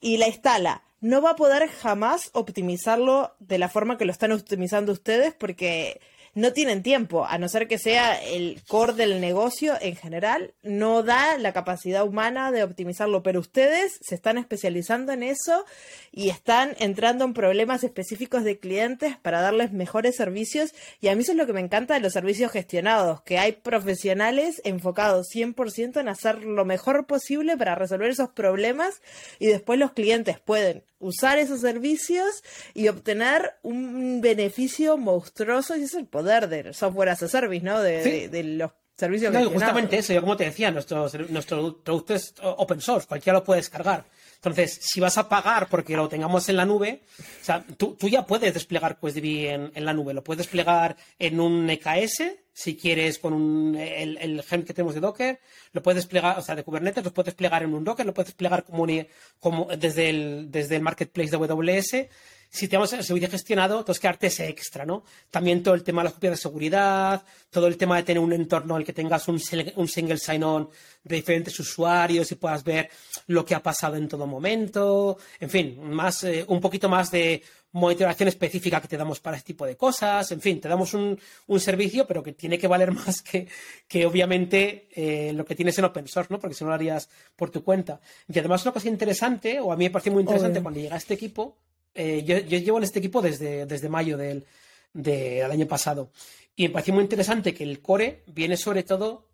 [0.00, 0.82] Y la instala.
[1.00, 6.00] No va a poder jamás optimizarlo de la forma que lo están optimizando ustedes porque
[6.38, 11.02] no tienen tiempo, a no ser que sea el core del negocio en general, no
[11.02, 15.64] da la capacidad humana de optimizarlo, pero ustedes se están especializando en eso
[16.12, 20.72] y están entrando en problemas específicos de clientes para darles mejores servicios.
[21.00, 23.52] Y a mí eso es lo que me encanta de los servicios gestionados, que hay
[23.52, 29.02] profesionales enfocados 100% en hacer lo mejor posible para resolver esos problemas
[29.40, 32.42] y después los clientes pueden usar esos servicios
[32.74, 37.64] y obtener un beneficio monstruoso y ese es el poder del software as a service,
[37.64, 37.80] ¿no?
[37.80, 38.10] De, Sí.
[38.10, 42.34] de- de los servicios No, justamente eso, yo como te decía, nuestro, nuestro producto es
[42.40, 44.04] open source, cualquiera lo puede descargar.
[44.36, 48.08] Entonces, si vas a pagar porque lo tengamos en la nube, o sea, tú, tú
[48.08, 52.22] ya puedes desplegar QuestDB en, en la nube, lo puedes desplegar en un EKS,
[52.58, 55.38] si quieres con un, el, el que tenemos de Docker,
[55.70, 58.30] lo puedes desplegar, o sea, de Kubernetes, lo puedes desplegar en un Docker, lo puedes
[58.30, 62.08] desplegar como, desde, el, desde el marketplace de AWS.
[62.50, 65.04] Si tenemos el servicio gestionado, entonces quedarte ese extra, ¿no?
[65.30, 68.32] También todo el tema de las copias de seguridad, todo el tema de tener un
[68.32, 69.40] entorno en el que tengas un,
[69.76, 70.68] un single sign-on
[71.04, 72.90] de diferentes usuarios y puedas ver
[73.28, 75.16] lo que ha pasado en todo momento.
[75.38, 77.40] En fin, más, eh, un poquito más de
[77.72, 80.30] monitoración específica que te damos para este tipo de cosas.
[80.32, 83.46] En fin, te damos un, un servicio, pero que tiene que valer más que,
[83.86, 86.38] que obviamente eh, lo que tienes en open source, ¿no?
[86.40, 88.00] Porque si no lo harías por tu cuenta.
[88.26, 90.62] Y además una cosa interesante, o a mí me pareció muy interesante Obvio.
[90.64, 91.56] cuando llega este equipo,
[91.94, 94.44] eh, yo, yo llevo en este equipo desde, desde mayo del,
[94.92, 96.10] del año pasado.
[96.56, 99.28] Y me pareció muy interesante que el core viene sobre todo,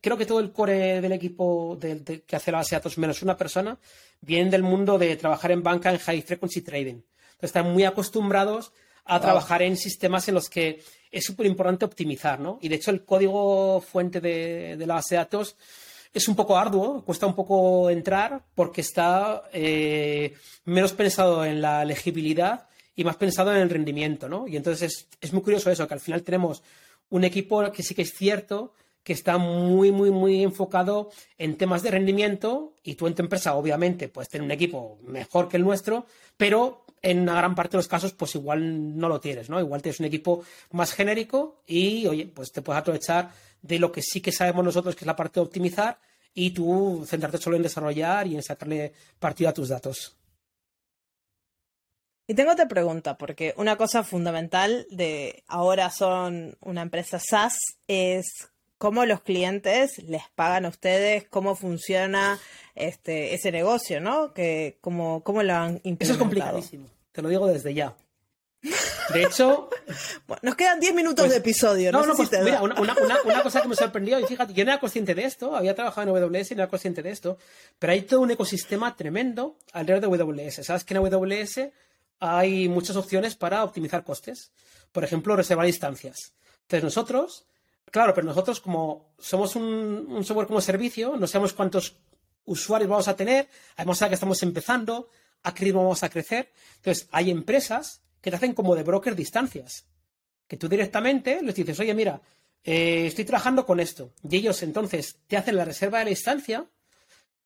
[0.00, 2.98] creo que todo el core del equipo del- de- que hace la base de datos
[2.98, 3.78] menos una persona,
[4.20, 7.00] vienen del mundo de trabajar en banca en high frequency trading.
[7.40, 8.72] Entonces están muy acostumbrados
[9.04, 12.58] a trabajar en sistemas en los que es súper importante optimizar, ¿no?
[12.60, 15.56] Y de hecho el código fuente de, de la base de datos
[16.12, 20.34] es un poco arduo, cuesta un poco entrar porque está eh,
[20.64, 24.46] menos pensado en la legibilidad y más pensado en el rendimiento, ¿no?
[24.46, 26.62] Y entonces es, es muy curioso eso, que al final tenemos
[27.08, 31.82] un equipo que sí que es cierto que está muy, muy, muy enfocado en temas
[31.82, 35.64] de rendimiento y tú en tu empresa obviamente puedes tener un equipo mejor que el
[35.64, 39.58] nuestro, pero en una gran parte de los casos pues igual no lo tienes, ¿no?
[39.58, 43.30] Igual tienes un equipo más genérico y, oye, pues te puedes aprovechar
[43.62, 45.98] de lo que sí que sabemos nosotros que es la parte de optimizar
[46.34, 50.16] y tú centrarte solo en desarrollar y en sacarle partido a tus datos.
[52.26, 58.50] Y tengo otra pregunta, porque una cosa fundamental de ahora son una empresa SaaS es
[58.80, 62.38] cómo los clientes les pagan a ustedes, cómo funciona
[62.74, 64.32] este ese negocio, ¿no?
[64.32, 66.04] Que cómo, cómo lo han implementado.
[66.04, 67.94] Eso es complicadísimo, te lo digo desde ya.
[69.12, 69.68] De hecho.
[70.26, 71.90] Bueno, nos quedan 10 minutos pues, de episodio.
[71.90, 75.16] No, no, pues, mira, una, cosa que me sorprendió, y fíjate, yo no era consciente
[75.16, 77.36] de esto, había trabajado en AWS y no era consciente de esto,
[77.80, 80.64] pero hay todo un ecosistema tremendo alrededor de AWS.
[80.64, 81.70] Sabes que en AWS
[82.20, 84.52] hay muchas opciones para optimizar costes.
[84.92, 86.32] Por ejemplo, reservar instancias.
[86.62, 87.46] Entonces, nosotros,
[87.90, 91.96] claro, pero nosotros, como somos un, software como servicio, no sabemos cuántos
[92.44, 95.08] usuarios vamos a tener, además, que estamos empezando,
[95.42, 96.52] a qué ritmo vamos a crecer.
[96.76, 99.86] Entonces, hay empresas que te hacen como de broker distancias.
[100.46, 102.20] Que tú directamente les dices, oye, mira,
[102.64, 104.12] eh, estoy trabajando con esto.
[104.28, 106.68] Y ellos entonces te hacen la reserva de la instancia.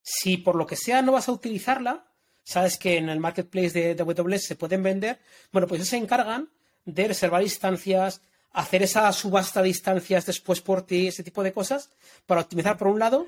[0.01, 2.11] Si por lo que sea no vas a utilizarla,
[2.43, 5.19] sabes que en el marketplace de, de AWS se pueden vender,
[5.51, 6.49] bueno, pues ellos se encargan
[6.85, 8.21] de reservar instancias,
[8.55, 11.89] hacer esa subasta de instancias después por ti, ese tipo de cosas,
[12.25, 13.27] para optimizar por un lado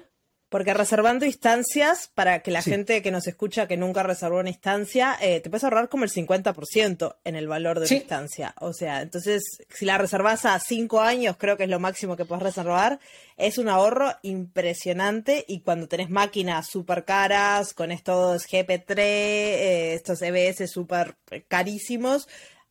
[0.50, 5.18] porque reservando instancias, para que la gente que nos escucha que nunca reservó una instancia,
[5.20, 8.56] eh, te puedes ahorrar como el 50% en el valor de la instancia.
[8.62, 12.24] O sea, entonces, si la reservas a 5 años, creo que es lo máximo que
[12.24, 13.00] puedes reservar,
[13.36, 15.44] es un ahorro impresionante.
[15.50, 21.16] Y cuando tenés máquinas súper caras, con estos GP3, eh, estos EBS súper
[21.50, 22.30] carísimos,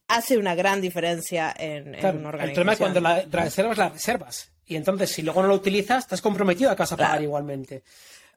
[0.09, 2.49] hace una gran diferencia en, en una organización.
[2.49, 4.53] El problema es cuando la reservas las reservas.
[4.67, 7.85] Y entonces, si luego no lo utilizas, estás comprometido a que vas a pagar igualmente.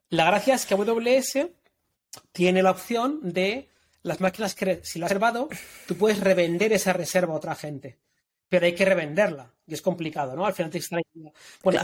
[0.10, 1.50] La gracia es que AWS
[2.32, 3.70] tiene la opción de
[4.04, 5.50] las máquinas que, si lo has reservado,
[5.88, 7.98] tú puedes revender esa reserva a otra gente.
[8.48, 9.52] Pero hay que revenderla.
[9.68, 10.46] Y es complicado, ¿no?
[10.46, 10.82] Al final te
[11.64, 11.82] Bueno,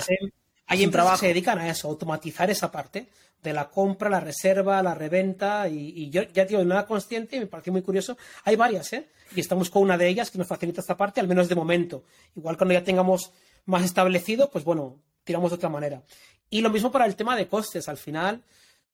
[0.67, 3.07] hay empresas que se dedican a eso, automatizar esa parte
[3.41, 5.69] de la compra, la reserva, la reventa.
[5.69, 8.17] Y, yo ya digo, era consciente me pareció muy curioso.
[8.43, 9.07] Hay varias, ¿eh?
[9.35, 12.03] Y estamos con una de ellas que nos facilita esta parte, al menos de momento.
[12.35, 13.31] Igual cuando ya tengamos
[13.65, 16.01] más establecido, pues bueno, tiramos de otra manera.
[16.49, 17.87] Y lo mismo para el tema de costes.
[17.87, 18.43] Al final,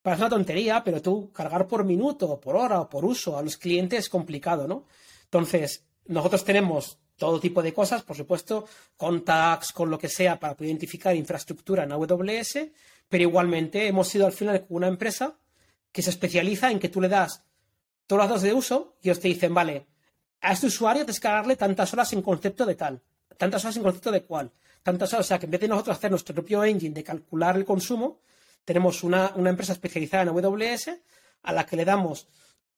[0.01, 3.41] parece una tontería, pero tú cargar por minuto, o por hora, o por uso a
[3.41, 4.86] los clientes es complicado, ¿no?
[5.24, 8.65] Entonces, nosotros tenemos todo tipo de cosas, por supuesto,
[8.97, 12.65] contacts, con lo que sea, para poder identificar infraestructura en AWS,
[13.07, 15.38] pero igualmente hemos sido al final una empresa
[15.91, 17.43] que se especializa en que tú le das
[18.07, 19.86] todos los datos de uso y ellos te dicen, vale,
[20.41, 22.99] a este usuario tienes que darle tantas horas en concepto de tal,
[23.38, 24.51] tantas horas en concepto de cual,
[24.82, 27.55] tantas horas, o sea que en vez de nosotros hacer nuestro propio engine de calcular
[27.55, 28.22] el consumo,
[28.65, 30.89] tenemos una, empresa especializada en AWS
[31.43, 32.28] a la que le damos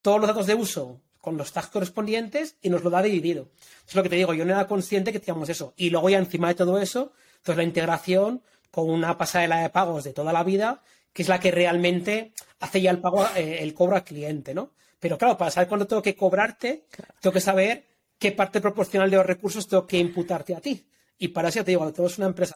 [0.02, 3.48] todos los datos de uso con los tags correspondientes y nos lo da dividido.
[3.88, 5.72] Es lo que te digo, yo no era consciente que teníamos eso.
[5.74, 10.04] Y luego ya encima de todo eso, entonces la integración con una pasarela de pagos
[10.04, 10.82] de toda la vida,
[11.14, 14.72] que es la que realmente hace ya el pago, eh, el cobro al cliente, ¿no?
[15.00, 16.84] Pero claro, para saber cuándo tengo que cobrarte,
[17.20, 17.86] tengo que saber
[18.18, 20.86] qué parte proporcional de los recursos tengo que imputarte a ti.
[21.16, 22.54] Y para eso te digo, cuando es una empresa.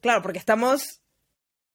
[0.00, 1.02] Claro, porque estamos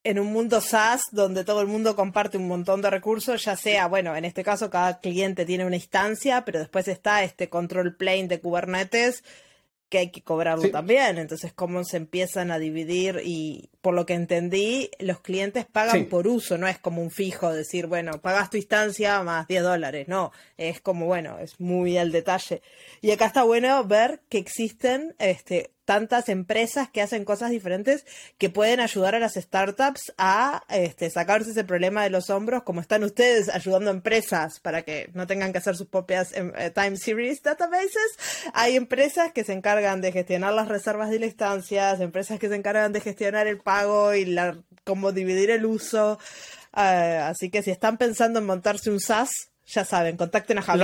[0.04, 3.88] en un mundo SaaS donde todo el mundo comparte un montón de recursos, ya sea,
[3.88, 8.28] bueno, en este caso cada cliente tiene una instancia, pero después está este control plane
[8.28, 9.24] de Kubernetes
[9.94, 11.20] que hay que cobrarlo también.
[11.20, 16.28] Entonces, cómo se empiezan a dividir y por lo que entendí, los clientes pagan por
[16.28, 20.32] uso, no es como un fijo, decir, bueno, pagas tu instancia más 10 dólares, no,
[20.58, 22.64] es como, bueno, es muy al detalle.
[23.02, 28.06] Y acá está bueno ver que existen este, tantas empresas que hacen cosas diferentes
[28.38, 32.82] que pueden ayudar a las startups a este, sacarse ese problema de los hombros, como
[32.82, 36.70] están ustedes ayudando a empresas para que no tengan que hacer sus propias em, eh,
[36.72, 38.18] time series databases.
[38.54, 42.92] Hay empresas que se encargan de gestionar las reservas de instancias, empresas que se encargan
[42.94, 46.20] de gestionar el pago y la, cómo dividir el uso.
[46.76, 50.84] Eh, así que si están pensando en montarse un SaaS, ya saben, contacten a Javi.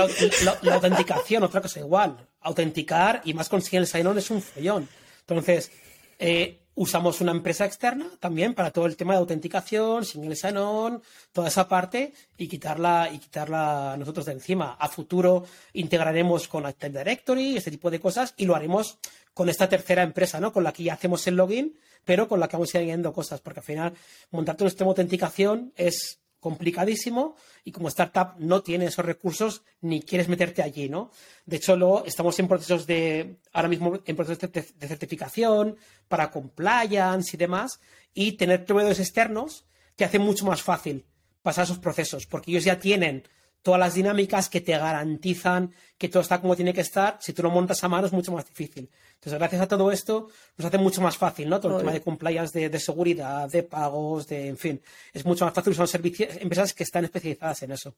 [0.62, 2.16] la autenticación, otra cosa igual.
[2.40, 4.88] Autenticar y más con el sign-on es un follón.
[5.20, 5.70] Entonces,
[6.18, 11.48] eh, usamos una empresa externa también para todo el tema de autenticación, single sign-on, toda
[11.48, 14.76] esa parte y quitarla y quitarla nosotros de encima.
[14.78, 18.98] A futuro integraremos con Active Directory, este tipo de cosas y lo haremos
[19.34, 20.52] con esta tercera empresa, ¿no?
[20.52, 23.60] Con la que ya hacemos el login, pero con la que vamos añadiendo cosas, porque
[23.60, 23.92] al final
[24.30, 30.02] montarte un sistema de autenticación es complicadísimo y como startup no tiene esos recursos ni
[30.02, 31.10] quieres meterte allí, ¿no?
[31.46, 35.76] De hecho, lo, estamos en procesos de, ahora mismo en procesos de, certificación
[36.08, 37.80] para compliance y demás
[38.14, 41.04] y tener proveedores externos te hace mucho más fácil
[41.42, 43.22] pasar esos procesos porque ellos ya tienen
[43.62, 47.18] todas las dinámicas que te garantizan que todo está como tiene que estar.
[47.20, 48.90] Si tú lo montas a mano es mucho más difícil.
[49.14, 51.60] Entonces, gracias a todo esto, nos hace mucho más fácil, ¿no?
[51.60, 54.80] Todo el tema de compliance, de, seguridad, de pagos, de, en fin,
[55.12, 57.94] es mucho más fácil usar servicios, empresas que están especializadas en eso.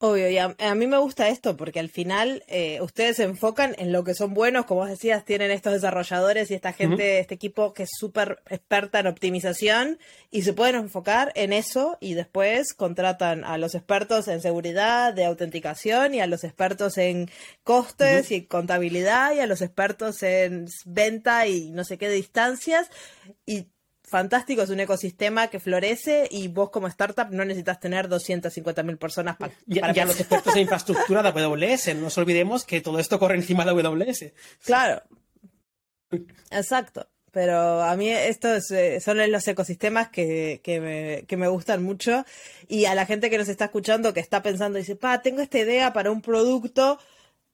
[0.00, 3.90] Obvio, y a, mí me gusta esto porque al final eh, ustedes se enfocan en
[3.90, 7.74] lo que son buenos, como vos decías, tienen estos desarrolladores y esta gente, este equipo
[7.74, 9.98] que es súper experta en optimización
[10.30, 15.24] y se pueden enfocar en eso y después contratan a los expertos en seguridad, de
[15.24, 17.28] autenticación y a los expertos en
[17.64, 22.88] costes y contabilidad y a los expertos en venta y no sé qué distancias
[23.46, 23.66] y
[24.08, 28.98] fantástico, es un ecosistema que florece y vos como startup no necesitas tener 250 mil
[28.98, 29.52] personas para...
[29.66, 33.36] Ya, ya los expertos en infraestructura de AWS, no nos olvidemos que todo esto corre
[33.36, 34.32] encima de AWS.
[34.64, 35.02] Claro,
[36.50, 37.08] exacto.
[37.30, 42.24] Pero a mí estos eh, son los ecosistemas que, me, que, me, gustan mucho.
[42.68, 45.58] Y a la gente que nos está escuchando, que está pensando, dice, pa, tengo esta
[45.58, 46.98] idea para un producto,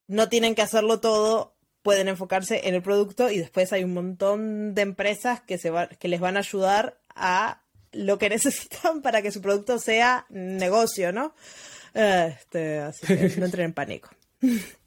[0.07, 1.54] no tienen que hacerlo todo,
[1.85, 5.71] pueden enfocarse en el producto y después hay un montón de empresas que, se
[6.01, 7.61] que les van a ayudar a
[7.93, 11.35] lo que necesitan para que su producto sea negocio, ¿no?
[11.93, 14.09] Este, así que no entren en pánico.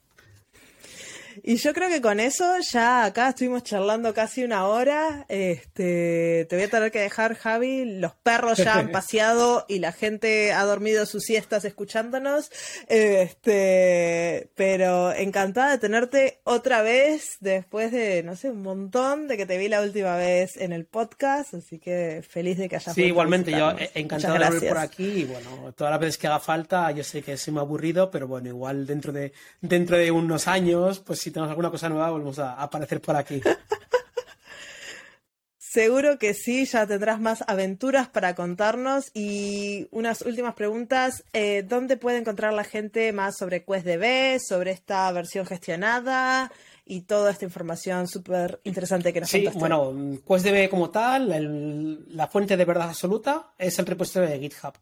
[1.42, 5.26] Y yo creo que con eso ya acá estuvimos charlando casi una hora.
[5.28, 7.84] Este, te voy a tener que dejar, Javi.
[7.84, 12.50] Los perros ya han paseado y la gente ha dormido sus siestas escuchándonos.
[12.88, 19.46] Este, pero encantada de tenerte otra vez después de, no sé, un montón de que
[19.46, 21.54] te vi la última vez en el podcast.
[21.54, 25.04] Así que feliz de que hayas Sí, igualmente, yo encantado de volver por aquí.
[25.04, 28.26] Y bueno, todas las veces que haga falta, yo sé que soy muy aburrido, pero
[28.26, 32.38] bueno, igual dentro de, dentro de unos años, pues si tenemos alguna cosa nueva, volvemos
[32.38, 33.40] a, aparecer por aquí.
[35.58, 39.10] Seguro que sí, ya tendrás más aventuras para contarnos.
[39.12, 41.24] Y unas últimas preguntas.
[41.34, 46.50] Eh, ¿Dónde puede encontrar la gente más sobre QuestDB, sobre esta versión gestionada
[46.86, 49.92] y toda esta información súper interesante que nos Sí, bueno,
[50.24, 54.72] QuestDB como tal, la fuente de verdad absoluta es el repositorio de GitHub.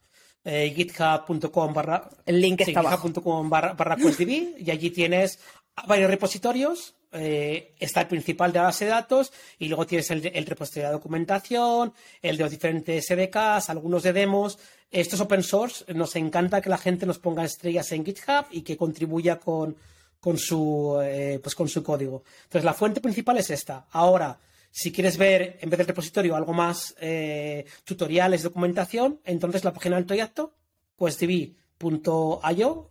[0.48, 5.40] Eh, github.com barra el link está barra, barra QuestDB y allí tienes
[5.84, 6.94] varios repositorios.
[7.12, 10.94] Eh, está el principal de la base de datos y luego tienes el, repositorio de
[10.94, 14.58] documentación, el de los diferentes SDKs, algunos de demos.
[14.90, 15.92] Esto es open source.
[15.94, 19.76] Nos encanta que la gente nos ponga estrellas en GitHub y que contribuya con,
[20.20, 22.24] con, su, eh, pues con su código.
[22.44, 23.86] Entonces, la fuente principal es esta.
[23.92, 24.38] Ahora,
[24.70, 29.96] si quieres ver, en vez del repositorio, algo más eh, tutoriales, documentación, entonces la página
[29.96, 30.52] del proyecto,
[30.96, 32.90] pues db.io,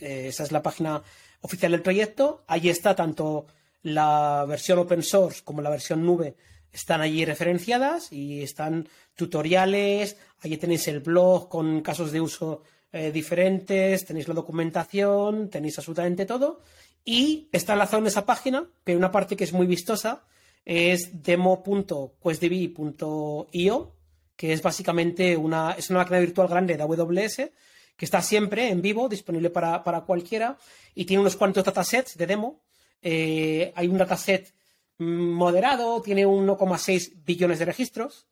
[0.00, 1.02] esa es la página
[1.40, 2.44] oficial del proyecto.
[2.46, 3.46] Allí está tanto
[3.82, 6.36] la versión open source como la versión nube
[6.72, 12.62] están allí referenciadas y están tutoriales, allí tenéis el blog con casos de uso
[12.92, 16.60] eh, diferentes, tenéis la documentación, tenéis absolutamente todo
[17.04, 20.24] y está enlazado en esa página, pero una parte que es muy vistosa
[20.64, 23.94] es demo.questdb.io,
[24.36, 27.50] que es básicamente una, es una máquina virtual grande de AWS
[27.98, 30.56] que está siempre en vivo, disponible para, cualquiera,
[30.94, 32.60] y tiene unos cuantos datasets de demo.
[33.02, 34.54] Eh, hay un dataset
[34.98, 38.26] moderado, tiene 1,6 billones de registros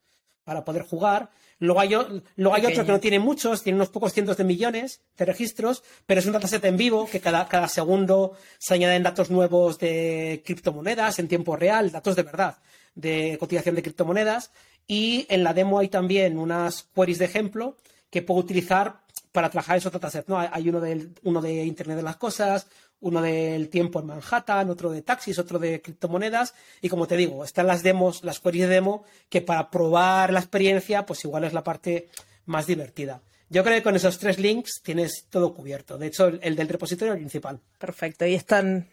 [0.45, 1.31] para poder jugar.
[1.59, 5.25] Luego hay, hay otro que no tiene muchos, tiene unos pocos cientos de millones de
[5.25, 9.81] registros, pero es un dataset en vivo que cada, cada segundo se añaden datos nuevos
[9.81, 12.59] de criptomonedas en tiempo real, datos de verdad
[12.95, 14.53] de cotización de criptomonedas.
[14.87, 17.77] Y en la demo hay también unas queries de ejemplo
[18.11, 19.06] que puedo utilizar
[19.37, 20.30] para trabajar esos datasets.
[20.30, 20.39] ¿no?
[20.39, 22.68] Hay uno, del, uno de Internet de las Cosas,
[23.01, 26.55] uno del tiempo en Manhattan, otro de taxis, otro de criptomonedas.
[26.80, 30.41] Y como te digo, están las demos, las queries de demo, que para probar la
[30.41, 32.09] experiencia, pues igual es la parte
[32.47, 33.20] más divertida.
[33.51, 35.99] Yo creo que con esos tres links tienes todo cubierto.
[35.99, 37.61] De hecho, el, del repositorio principal.
[37.78, 38.24] Perfecto.
[38.24, 38.89] Y están,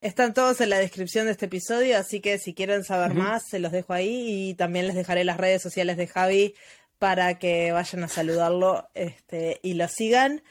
[0.00, 3.58] están todos en la descripción de este episodio, así que si quieren saber más, se
[3.58, 4.48] los dejo ahí.
[4.48, 6.54] Y también les dejaré las redes sociales de Javi
[7.00, 10.42] para que vayan a saludarlo este, y lo sigan.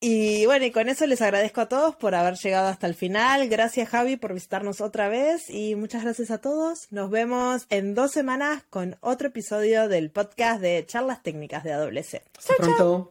[0.00, 3.48] Y bueno, y con eso les agradezco a todos por haber llegado hasta el final.
[3.48, 6.88] Gracias Javi por visitarnos otra vez y muchas gracias a todos.
[6.90, 12.20] Nos vemos en dos semanas con otro episodio del podcast de charlas técnicas de AWS.
[12.36, 13.10] Hasta pronto.